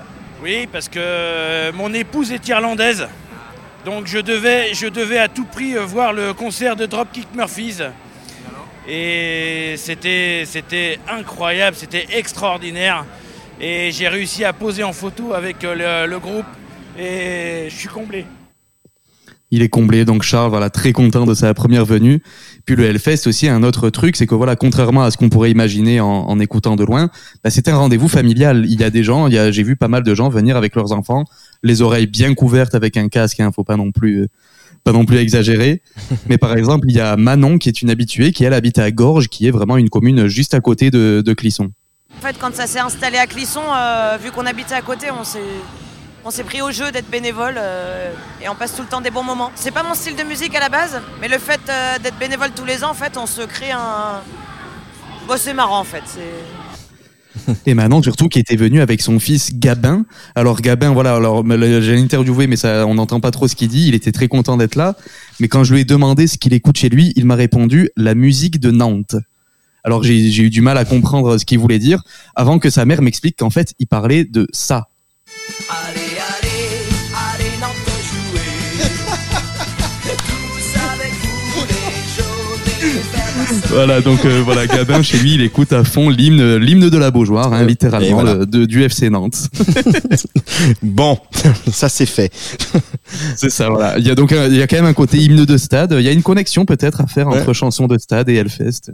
[0.43, 3.07] Oui, parce que mon épouse est irlandaise.
[3.85, 7.79] Donc je devais, je devais à tout prix voir le concert de Dropkick Murphys.
[8.87, 13.03] Et c'était, c'était incroyable, c'était extraordinaire.
[13.61, 16.45] Et j'ai réussi à poser en photo avec euh, le, le groupe.
[16.99, 18.25] Et je suis comblé.
[19.53, 22.23] Il est comblé, donc Charles, voilà, très content de sa première venue.
[22.65, 25.51] Puis le Hellfest aussi, un autre truc, c'est que voilà, contrairement à ce qu'on pourrait
[25.51, 27.09] imaginer en, en écoutant de loin,
[27.43, 28.65] bah, c'est un rendez-vous familial.
[28.67, 30.55] Il y a des gens, il y a, j'ai vu pas mal de gens venir
[30.55, 31.25] avec leurs enfants,
[31.63, 34.27] les oreilles bien couvertes avec un casque, hein, faut pas non plus, euh,
[34.85, 35.81] pas non plus exagérer.
[36.29, 38.89] Mais par exemple, il y a Manon qui est une habituée, qui elle habite à
[38.89, 41.71] Gorges, qui est vraiment une commune juste à côté de, de Clisson.
[42.21, 45.23] En fait, quand ça s'est installé à Clisson, euh, vu qu'on habitait à côté, on
[45.23, 45.39] s'est,
[46.23, 48.13] on s'est pris au jeu d'être bénévole euh,
[48.43, 49.51] et on passe tout le temps des bons moments.
[49.55, 52.51] C'est pas mon style de musique à la base, mais le fait euh, d'être bénévole
[52.55, 54.21] tous les ans, en fait, on se crée un.
[55.27, 56.03] Bon, c'est marrant en fait.
[57.65, 60.05] Et Manon surtout qui était venue avec son fils Gabin.
[60.35, 63.87] Alors Gabin, voilà, alors j'ai interviewé, mais on n'entend pas trop ce qu'il dit.
[63.87, 64.95] Il était très content d'être là,
[65.39, 68.13] mais quand je lui ai demandé ce qu'il écoute chez lui, il m'a répondu la
[68.13, 69.15] musique de Nantes.
[69.83, 72.03] Alors j'ai eu du mal à comprendre ce qu'il voulait dire,
[72.35, 74.90] avant que sa mère m'explique qu'en fait il parlait de ça.
[83.69, 87.11] Voilà, donc euh, voilà, Gabin chez lui, il écoute à fond l'hymne, l'hymne de la
[87.11, 88.33] Beaujoire, hein, littéralement, voilà.
[88.35, 89.49] le- de, du FC Nantes.
[90.83, 91.17] Bon,
[91.71, 92.31] ça c'est fait.
[93.35, 93.97] C'est ça, voilà.
[93.97, 95.95] Il y a donc un- il y a quand même un côté hymne de stade.
[95.97, 98.91] Il y a une connexion peut-être à faire entre chansons de stade et Hellfest.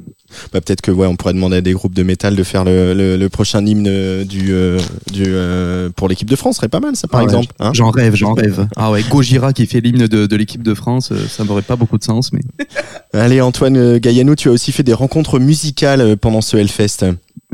[0.53, 2.93] Bah, peut-être que ouais, on pourrait demander à des groupes de métal de faire le,
[2.93, 4.80] le, le prochain hymne du, euh,
[5.12, 7.53] du euh, pour l'équipe de France, ce serait pas mal ça par Ah ouais, exemple.
[7.60, 8.68] hein J'en rêve, j'en rêve.
[8.76, 11.97] Ah ouais, Gojira qui fait l'hymne de, de l'équipe de France, ça n'aurait pas beaucoup
[11.97, 12.41] de sens, mais.
[13.14, 17.06] Allez Antoine euh, Gaillanou, tu as aussi fait des rencontres musicales euh, pendant ce Hellfest.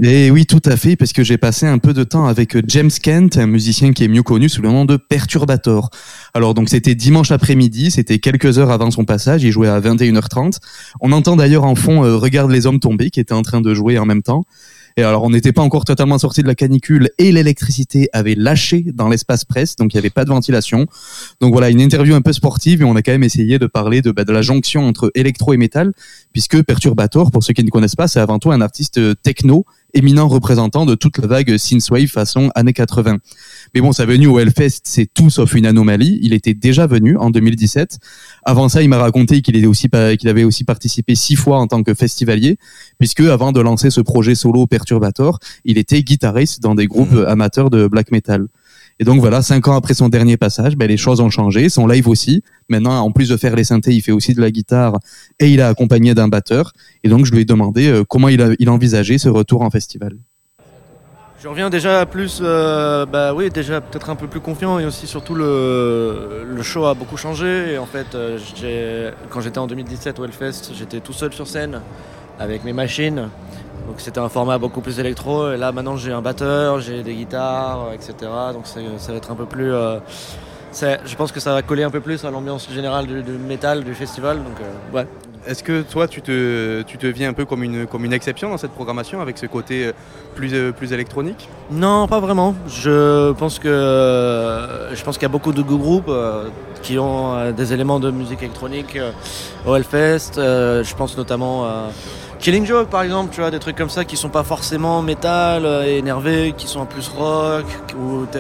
[0.03, 2.61] Et oui, tout à fait, parce que j'ai passé un peu de temps avec euh,
[2.67, 5.89] James Kent, un musicien qui est mieux connu sous le nom de Perturbator.
[6.35, 10.57] Alors donc c'était dimanche après-midi, c'était quelques heures avant son passage, il jouait à 21h30.
[11.01, 13.73] On entend d'ailleurs en fond euh, Regarde les hommes tombés qui était en train de
[13.73, 14.45] jouer en même temps.
[14.97, 18.85] Et alors on n'était pas encore totalement sorti de la canicule et l'électricité avait lâché
[18.93, 20.85] dans l'espace presse, donc il n'y avait pas de ventilation.
[21.41, 24.01] Donc voilà, une interview un peu sportive et on a quand même essayé de parler
[24.01, 25.93] de, bah, de la jonction entre électro et métal,
[26.31, 30.27] puisque Perturbator, pour ceux qui ne connaissent pas, c'est avant tout un artiste techno éminent
[30.27, 33.17] représentant de toute la vague synthwave façon années 80.
[33.73, 36.19] Mais bon, sa venue au Hellfest, c'est tout sauf une anomalie.
[36.21, 37.97] Il était déjà venu en 2017.
[38.43, 41.57] Avant ça, il m'a raconté qu'il était aussi pas- qu'il avait aussi participé six fois
[41.59, 42.57] en tant que festivalier,
[42.99, 47.71] puisque avant de lancer ce projet solo Perturbator, il était guitariste dans des groupes amateurs
[47.71, 48.47] de black metal.
[48.99, 51.67] Et donc voilà, cinq ans après son dernier passage, ben, les choses ont changé.
[51.69, 52.43] Son live aussi.
[52.69, 54.99] Maintenant, en plus de faire les synthés, il fait aussi de la guitare
[55.39, 56.73] et il est accompagné d'un batteur.
[57.03, 59.71] Et donc, je lui ai demandé euh, comment il, a, il envisageait ce retour en
[59.71, 60.15] festival.
[61.43, 65.07] Je reviens déjà plus, euh, bah oui, déjà peut-être un peu plus confiant et aussi
[65.07, 67.73] surtout le, le show a beaucoup changé.
[67.73, 71.81] Et en fait, euh, quand j'étais en 2017 au Hellfest, j'étais tout seul sur scène
[72.39, 73.27] avec mes machines.
[73.87, 75.51] Donc c'était un format beaucoup plus électro.
[75.51, 78.13] Et là maintenant j'ai un batteur, j'ai des guitares, etc.
[78.53, 79.73] Donc ça va être un peu plus.
[79.73, 79.99] euh,
[80.71, 83.93] je pense que ça va coller un peu plus à l'ambiance générale du, métal du
[83.93, 84.37] festival.
[84.37, 84.55] Donc
[84.93, 85.05] ouais.
[85.45, 88.49] Est-ce que toi, tu te, tu te vis un peu comme une, comme une exception
[88.49, 89.91] dans cette programmation avec ce côté euh,
[90.35, 91.49] plus, euh, plus électronique?
[91.71, 92.55] Non, pas vraiment.
[92.67, 93.67] Je pense que
[94.93, 96.47] je pense qu'il y a beaucoup de groupes euh,
[96.81, 99.11] qui ont euh, des éléments de musique électronique euh,
[99.65, 100.37] au Hellfest.
[100.37, 101.89] Euh, je pense notamment à
[102.39, 105.65] Killing Joke par exemple, tu vois, des trucs comme ça qui sont pas forcément métal,
[105.65, 107.65] euh, énervés, qui sont en plus rock,
[108.31, 108.39] t'es-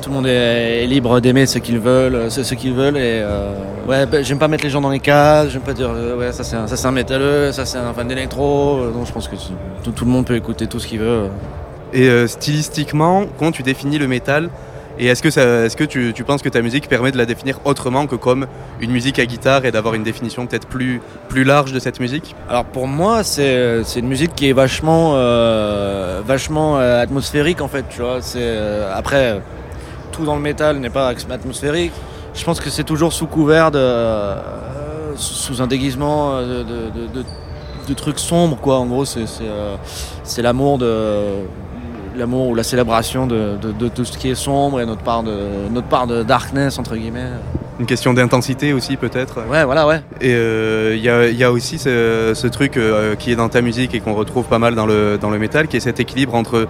[0.00, 2.96] tout le monde est libre d'aimer ce qu'ils veulent, euh, ce, ce qu'ils veulent.
[2.96, 3.52] Et euh,
[3.86, 5.50] ouais, bah, j'aime pas mettre les gens dans les cases.
[5.50, 7.92] J'aime pas dire euh, ouais ça c'est un, ça c'est un métalleux, ça c'est un
[7.92, 8.90] fan d'électro.
[8.92, 9.36] Donc je pense que
[9.84, 11.28] tout, tout le monde peut écouter tout ce qu'il veut.
[11.92, 14.48] Et euh, stylistiquement, comment tu définis le métal
[14.98, 17.26] Et est-ce que, ça, est-ce que tu, tu penses que ta musique permet de la
[17.26, 18.46] définir autrement que comme
[18.80, 22.36] une musique à guitare et d'avoir une définition peut-être plus, plus large de cette musique?
[22.48, 25.14] Alors pour moi, c'est c'est une musique qui est vachement,
[26.24, 27.84] vachement atmosphérique en fait.
[27.90, 28.56] Tu vois, c'est
[28.94, 29.40] après
[30.20, 31.92] tout dans le métal n'est pas atmosphérique.
[32.34, 34.36] Je pense que c'est toujours sous couvert de, euh,
[35.16, 37.24] sous un déguisement euh, de, de,
[37.88, 38.78] de- trucs sombres quoi.
[38.78, 39.74] En gros, c'est euh,
[40.38, 41.24] l'amour de
[42.16, 43.56] l'amour ou la célébration de,
[43.94, 45.36] tout ce qui est sombre et notre part de
[45.72, 47.30] notre part de darkness entre guillemets.
[47.80, 50.02] Une question d'intensité aussi peut-être Ouais, voilà, ouais.
[50.20, 52.78] Et euh, il y, a, il y a aussi ce, ce truc
[53.18, 55.66] qui est dans ta musique et qu'on retrouve pas mal dans le, dans le métal,
[55.66, 56.68] qui est cet équilibre entre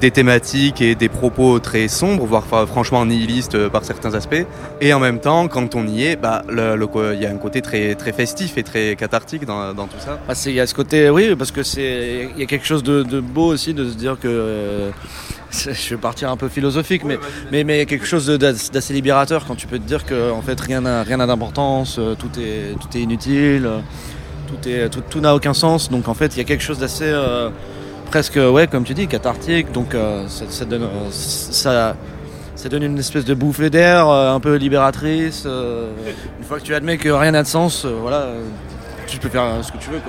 [0.00, 4.44] des thématiques et des propos très sombres, voire franchement nihilistes euh, par certains aspects.
[4.80, 7.94] Et en même temps, quand on y est, bah, il y a un côté très,
[7.94, 10.18] très festif et très cathartique dans, dans tout ça.
[10.28, 12.66] Ah, c'est- Il y a ce côté, oui, parce que c'est, il y a quelque
[12.66, 14.90] chose de, de beau aussi de se dire que, euh,
[15.52, 17.18] je vais partir un peu philosophique, mais,
[17.50, 20.30] mais, mais il y a quelque chose d'assez libérateur quand tu peux te dire que
[20.30, 23.68] en fait rien n'a rien d'importance, euh, tout est, tout est inutile,
[24.48, 25.90] tout est, tout, tout n'a aucun sens.
[25.90, 27.50] Donc en fait il y a quelque chose d'assez euh,
[28.12, 29.72] presque, ouais, comme tu dis, cathartique.
[29.72, 34.38] Donc euh, ça, ça donne, euh, ça, donne une espèce de bouffée d'air euh, un
[34.38, 35.46] peu libératrice.
[35.46, 38.26] une fois que tu admets que rien n'a de sens, voilà,
[39.06, 40.00] tu peux faire ce que tu veux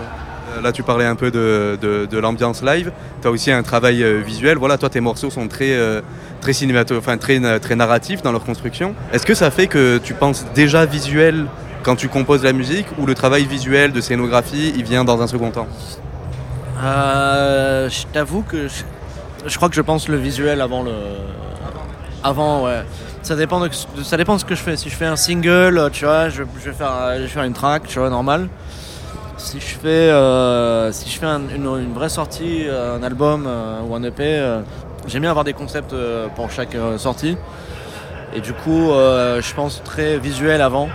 [0.61, 2.91] Là, tu parlais un peu de, l'ambiance live.
[3.21, 4.57] Tu as aussi un travail visuel.
[4.57, 5.73] Voilà, toi, tes morceaux sont très,
[6.41, 6.53] très,
[7.17, 8.95] très, très narratifs dans leur construction.
[9.13, 11.45] Est-ce que ça fait que tu penses déjà visuel
[11.83, 15.27] quand tu composes la musique ou le travail visuel de scénographie, il vient dans un
[15.27, 15.67] second temps?
[16.83, 18.67] Euh, je t'avoue que
[19.47, 20.91] je, crois que je pense le visuel avant le.
[22.23, 22.83] Avant, ouais.
[23.21, 23.69] Ça dépend de,
[24.03, 24.75] ça dépend ce que je fais.
[24.75, 27.53] Si je fais un single, tu vois, je, vais faire, euh, je vais faire une
[27.53, 28.49] track, tu vois, normal.
[29.37, 33.45] Si je fais, euh, si je fais un- une, une vraie sortie, euh, un album
[33.47, 34.61] euh, ou un EP, euh,
[35.07, 37.37] j'aime bien avoir des concepts euh, pour chaque euh, sortie.
[38.35, 40.89] Et du coup, euh, je pense très visuel avant.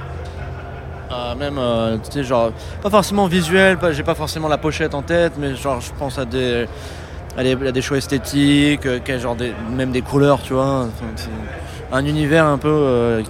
[1.38, 2.52] Même, euh, tu sais, genre,
[2.82, 6.24] pas forcément visuel, j'ai pas forcément la pochette en tête, mais genre, je pense à
[6.24, 6.66] des,
[7.36, 10.88] à des, choix esthétiques, euh, genre des, même des couleurs, tu vois.
[11.90, 12.68] Un univers un peu.
[12.68, 13.22] euh,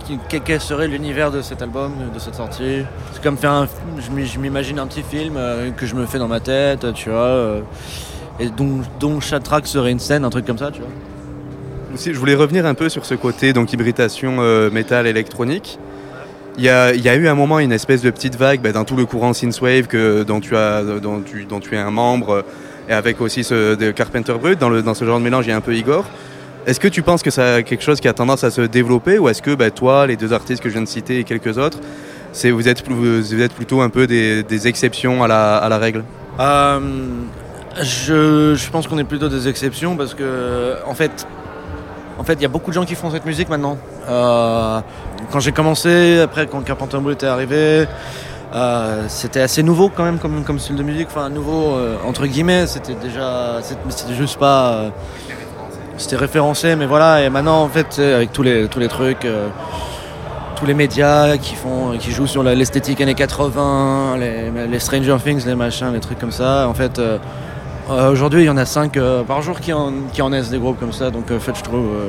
[0.44, 2.82] quel, serait l'univers de cet album, de cette sortie?
[3.12, 3.68] C'est comme faire un.
[3.98, 5.38] Je m'i- je m'imagine un petit film
[5.76, 7.60] que je me fais dans ma tête, tu vois.
[8.40, 10.90] et dont, dont chaque track serait une scène, un truc comme ça, tu vois.
[11.96, 15.78] Je voulais revenir un peu sur ce côté donc hybridation euh, métal électronique.
[16.58, 18.84] Il y, a, y a eu un moment une espèce de petite vague bah, dans
[18.84, 22.44] tout le courant synthwave que dont tu es un membre
[22.88, 23.48] et avec aussi
[23.94, 26.04] Carpenter Brut dans ce genre de mélange il y a un peu Igor.
[26.66, 29.28] Est-ce que tu penses que ça quelque chose qui a tendance à se développer ou
[29.28, 31.78] est-ce que bah, toi les deux artistes que je viens de citer et quelques autres
[32.32, 32.82] c'est vous êtes
[33.54, 36.02] plutôt un peu des, exceptions à la, à la règle?
[36.40, 36.80] Euh,
[37.80, 41.26] je, je pense qu'on est plutôt des exceptions parce que en fait,
[42.18, 43.78] en fait, il y a beaucoup de gens qui font cette musique maintenant.
[44.08, 44.80] Euh,
[45.30, 47.86] quand j'ai commencé, après quand Carpenter Brut est arrivé,
[48.54, 51.08] euh, c'était assez nouveau quand même comme, comme style de musique.
[51.10, 54.86] Enfin, nouveau euh, entre guillemets, c'était déjà, c'était juste pas,
[55.96, 57.22] c'était référencé, mais voilà.
[57.22, 59.26] Et maintenant, en fait, avec tous les trucs.
[60.56, 65.54] tous les médias qui font, qui jouent sur l'esthétique années 80, les, Stranger Things, les
[65.54, 66.66] machins, les trucs comme ça.
[66.66, 67.00] En fait,
[67.90, 70.58] Euh, Aujourd'hui, il y en a 5 par jour qui en, qui en naissent des
[70.58, 71.10] groupes comme ça.
[71.10, 71.86] Donc, en fait, je trouve.
[71.86, 72.08] euh,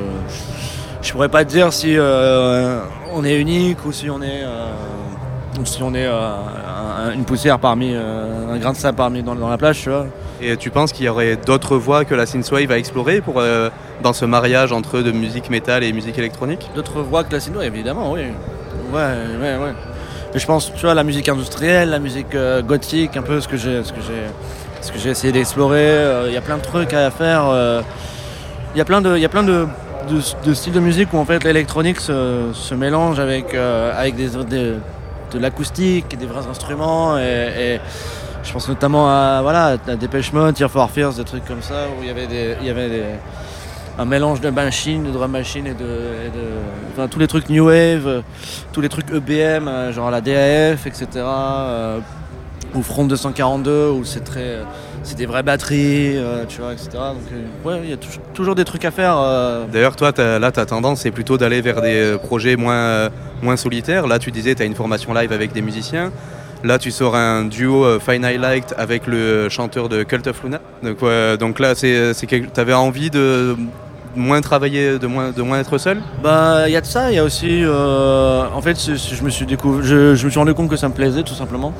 [1.02, 2.80] je, pourrais pas te dire si euh,
[3.14, 4.42] on est unique ou si on est.
[4.44, 4.66] euh,
[5.60, 6.12] ou si on est euh,
[7.08, 7.92] un- une poussière parmi.
[7.94, 10.06] euh, un grain de sable parmi dans, dans la plage, tu vois.
[10.42, 13.68] Et tu penses qu'il y aurait d'autres voies que la synthwave à explorer pour, euh,
[14.02, 16.68] dans ce mariage entre de musique métal et musique électronique?
[16.74, 18.20] D'autres voix que la synthwave, évidemment, oui.
[18.92, 19.00] Ouais,
[19.40, 19.72] ouais, ouais.
[20.32, 23.48] Mais je pense, tu vois, la musique industrielle, la musique euh, gothique, un peu ce
[23.48, 24.26] que j'ai, ce que j'ai,
[24.80, 25.78] ce que j'ai essayé d'explorer.
[25.78, 27.44] euh, Il y a plein de trucs à faire.
[27.48, 27.82] euh,
[28.74, 29.66] Il y a plein de, y a plein de,
[30.52, 36.26] styles de musique où en fait l'électronique se, mélange avec, euh, avec de l'acoustique, des
[36.26, 37.80] vrais instruments et,
[38.42, 42.08] je pense notamment à voilà à Dépêche Mode, Fears, des trucs comme ça où il
[42.08, 43.04] y avait y avait
[43.98, 45.84] un mélange de machines, de drum machine et de,
[46.92, 48.22] enfin, tous les trucs new wave,
[48.72, 51.06] tous les trucs EBM, genre la DAF, etc.
[52.74, 54.62] ou Front 242 où c'est très, euh,
[55.02, 56.88] c'est des vraies batteries, euh, tu vois, etc.
[56.92, 59.16] Donc euh, ouais, il y a tou- toujours des trucs à faire.
[59.18, 63.08] euh, D'ailleurs, toi, là, ta tendance, c'est plutôt d'aller vers des projets moins, euh,
[63.42, 64.06] moins solitaires.
[64.06, 66.10] Là, tu disais, tu as une formation live avec des musiciens.
[66.62, 70.60] Là, tu sors un duo Fine Highlight avec le chanteur de Cult of Luna.
[70.82, 70.98] Donc,
[71.38, 72.52] donc là, c'est, c'est quelque...
[72.52, 73.56] tu avais envie de
[74.14, 76.02] moins travailler, de moins, de moins être seul?
[76.22, 77.62] Bah, il y a de ça, il y a aussi.
[77.64, 80.68] euh, en fait, c'est- c'est- je me suis découvert, je, je me suis rendu compte
[80.68, 81.72] que ça me plaisait, tout simplement.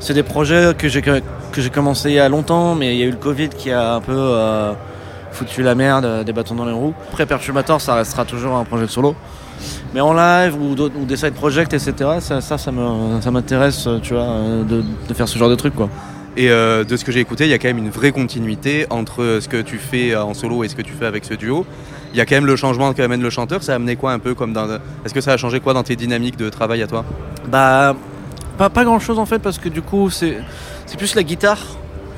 [0.00, 3.02] C'est des projets que j'ai que j'ai commencé il y a longtemps, mais il y
[3.02, 4.72] a eu le Covid qui a un peu euh,
[5.32, 6.94] foutu la merde, euh, des bâtons dans les roues.
[7.10, 9.14] Après, Perturbator, ça restera toujours un projet solo.
[9.92, 13.86] Mais en live ou, ou des side projects, etc., ça, ça, ça me- ça m'intéresse,
[14.02, 15.90] tu vois, euh, de, de faire ce genre de trucs, quoi.
[16.36, 18.86] Et euh, de ce que j'ai écouté, il y a quand même une vraie continuité
[18.88, 21.34] entre euh, ce que tu fais en solo et ce que tu fais avec ce
[21.34, 21.66] duo.
[22.14, 23.62] Il y a quand même le changement qu'amène le chanteur.
[23.62, 24.66] Ça a amené quoi un peu comme dans.
[25.04, 27.04] Est-ce que ça a changé quoi dans tes dynamiques de travail à toi?
[27.48, 27.94] Bah,
[28.60, 30.36] pas, pas grand chose en fait, parce que du coup, c'est
[30.98, 31.60] plus la guitare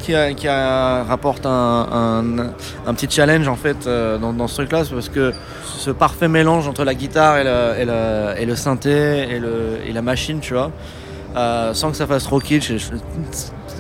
[0.01, 2.51] qui, qui rapporte un,
[2.85, 5.33] un- petit challenge en fait euh, dans, ce truc-là, parce que
[5.65, 10.41] ce parfait mélange entre la guitare et et le synthé et, le, et la machine,
[10.41, 10.73] tu vois,
[11.37, 12.71] euh, sans que ça fasse trop kitsch.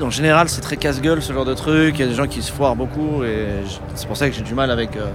[0.00, 1.96] en général, c'est très casse-gueule ce genre de truc.
[1.98, 3.46] Il y a des gens qui se foirent beaucoup et
[3.94, 5.06] c'est pour ça que j'ai du mal avec euh,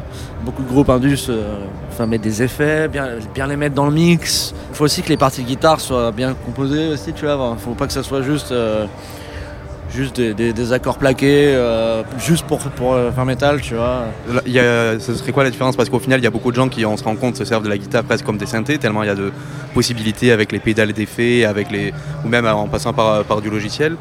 [0.44, 1.28] beaucoup de groupes indus.
[1.30, 1.58] euh,
[1.90, 4.54] enfin, mettre des effets, bien, bien les mettre dans le mix.
[4.70, 7.56] Il faut aussi que les parties de guitare soient bien composées aussi, tu vois.
[7.58, 8.86] Il faut pas que ça soit juste, euh,
[9.94, 14.04] juste des, des- des accords plaqués, euh, juste pour, pour euh, faire métal, tu vois.
[14.46, 15.76] Il y a- ce serait quoi la différence?
[15.76, 17.46] Parce qu'au final, il y a beaucoup de gens qui, on se rend compte, se
[17.46, 19.32] servent de la guitare presque comme des synthés, tellement il y a de
[19.74, 21.94] possibilités avec les pédales d'effet, avec les,
[22.26, 23.96] ou même en passant par, par du logiciel.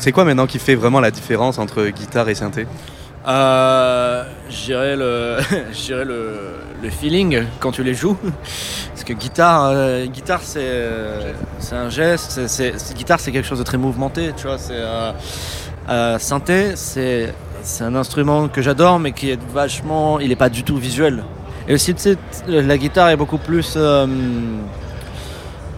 [0.00, 2.66] C'est quoi maintenant qui fait vraiment la différence entre guitare et synthé?
[3.26, 5.38] Euh, je dirais le,
[6.04, 6.34] le,
[6.82, 8.16] le feeling quand tu les joues.
[8.90, 11.32] Parce que guitare, euh, guitare c'est, euh,
[11.72, 12.46] un geste.
[12.46, 14.32] C'est- guitare, c'est quelque chose de très mouvementé.
[14.36, 15.12] Tu vois, c'est euh,
[15.88, 20.48] euh, synthé, c'est, c'est un instrument que j'adore, mais qui est vachement, il est pas
[20.48, 21.24] du tout visuel.
[21.68, 22.16] Et aussi, tu sais,
[22.46, 23.76] la guitare est beaucoup plus.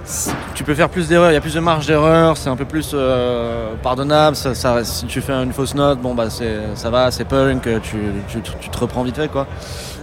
[0.08, 2.56] Euh, tu peux faire plus d'erreurs, il y a plus de marge d'erreur, c'est un
[2.56, 4.36] peu plus euh, pardonnable.
[4.36, 7.96] Si tu fais une fausse note, bon bah ça va, c'est punk, tu,
[8.28, 9.46] tu, tu te reprends vite fait quoi.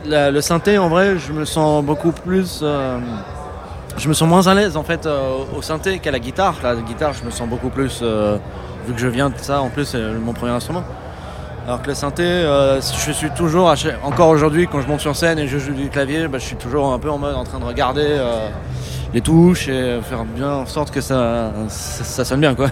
[0.08, 3.00] Le synthé, en vrai, je me sens beaucoup plus, euh,
[3.98, 6.56] je me sens moins à l'aise en fait euh, au synthé qu'à la guitare.
[6.64, 8.38] La guitare, je me sens beaucoup plus, euh,
[8.88, 10.84] vu que je viens de ça, en plus c'est mon premier instrument.
[11.68, 15.40] Alors que le synthé, euh, je suis toujours, encore aujourd'hui, quand je monte sur scène
[15.40, 17.60] et je joue du clavier, bah, je suis toujours un peu en mode en train
[17.60, 18.50] de regarder euh,
[19.16, 22.70] les touches et faire bien en sorte que ça, ça, ça sonne bien quoi.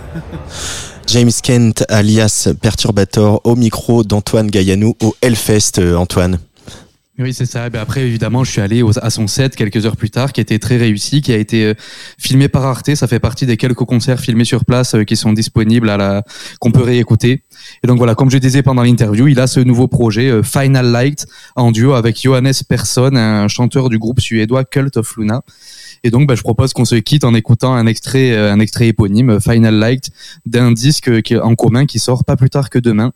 [1.08, 6.40] James Kent, alias Perturbator, au micro d'Antoine Gaillanou au Hellfest, euh, Antoine.
[7.20, 7.70] Oui, c'est ça.
[7.70, 10.58] Ben après, évidemment, je suis allé à son set quelques heures plus tard, qui était
[10.58, 11.74] très réussi, qui a été euh,
[12.18, 12.96] filmé par Arte.
[12.96, 16.24] Ça fait partie des quelques concerts filmés sur place euh, qui sont disponibles à la,
[16.60, 17.44] qu'on peut réécouter.
[17.84, 20.92] Et donc voilà, comme je disais pendant l'interview, il a ce nouveau projet euh, Final
[20.92, 25.44] Light en duo avec Johannes Persson, un chanteur du groupe suédois Cult of Luna.
[26.04, 28.88] Et donc, ben, je propose qu'on se quitte en écoutant un extrait, euh, un extrait
[28.88, 30.10] éponyme, euh, Final Light,
[30.46, 33.14] d'un disque qui, en commun qui sort pas plus tard que demain.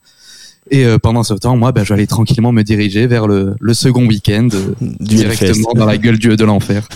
[0.69, 3.55] Et euh, pendant ce temps, moi, ben, je vais aller tranquillement me diriger vers le,
[3.59, 6.87] le second week-end, euh, directement dans la gueule du, de l'enfer.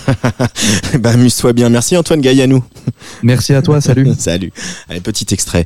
[1.00, 1.70] bah, amuse-toi bien.
[1.70, 2.64] Merci Antoine Gaillanou.
[3.24, 4.08] Merci à toi, salut.
[4.18, 4.52] salut.
[4.90, 5.66] Allez, petit extrait.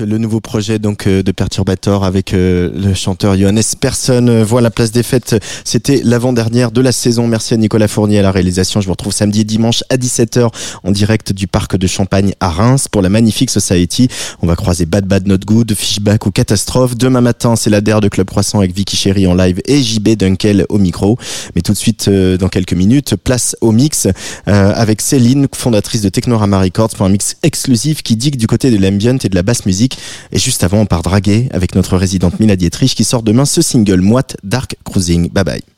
[0.00, 4.26] Le nouveau projet donc euh, de Perturbator avec euh, le chanteur Johannes Persson.
[4.28, 5.36] Euh, Voilà, place des fêtes.
[5.64, 7.28] C'était l'avant-dernière de la saison.
[7.28, 8.80] Merci à Nicolas Fournier à la réalisation.
[8.80, 10.48] Je vous retrouve samedi et dimanche à 17h
[10.82, 14.08] en direct du parc de Champagne à Reims pour la Magnifique Society.
[14.42, 16.96] On va croiser Bad Bad Not Good, Fishback ou Catastrophe.
[16.96, 20.16] Demain matin, c'est la DER de Club Croissant avec Vicky Chéri en live et JB
[20.16, 21.18] Dunkel au micro.
[21.54, 24.08] Mais tout de suite, dans quelques minutes, place au mix
[24.46, 28.76] avec Céline, fondatrice de Technorama Records pour un mix exclusif qui digue du côté de
[28.76, 29.83] l'ambient et de la basse musique.
[30.32, 33.62] Et juste avant, on part draguer avec notre résidente Mila Dietrich qui sort demain ce
[33.62, 35.30] single moite Dark Cruising.
[35.30, 35.73] Bye bye.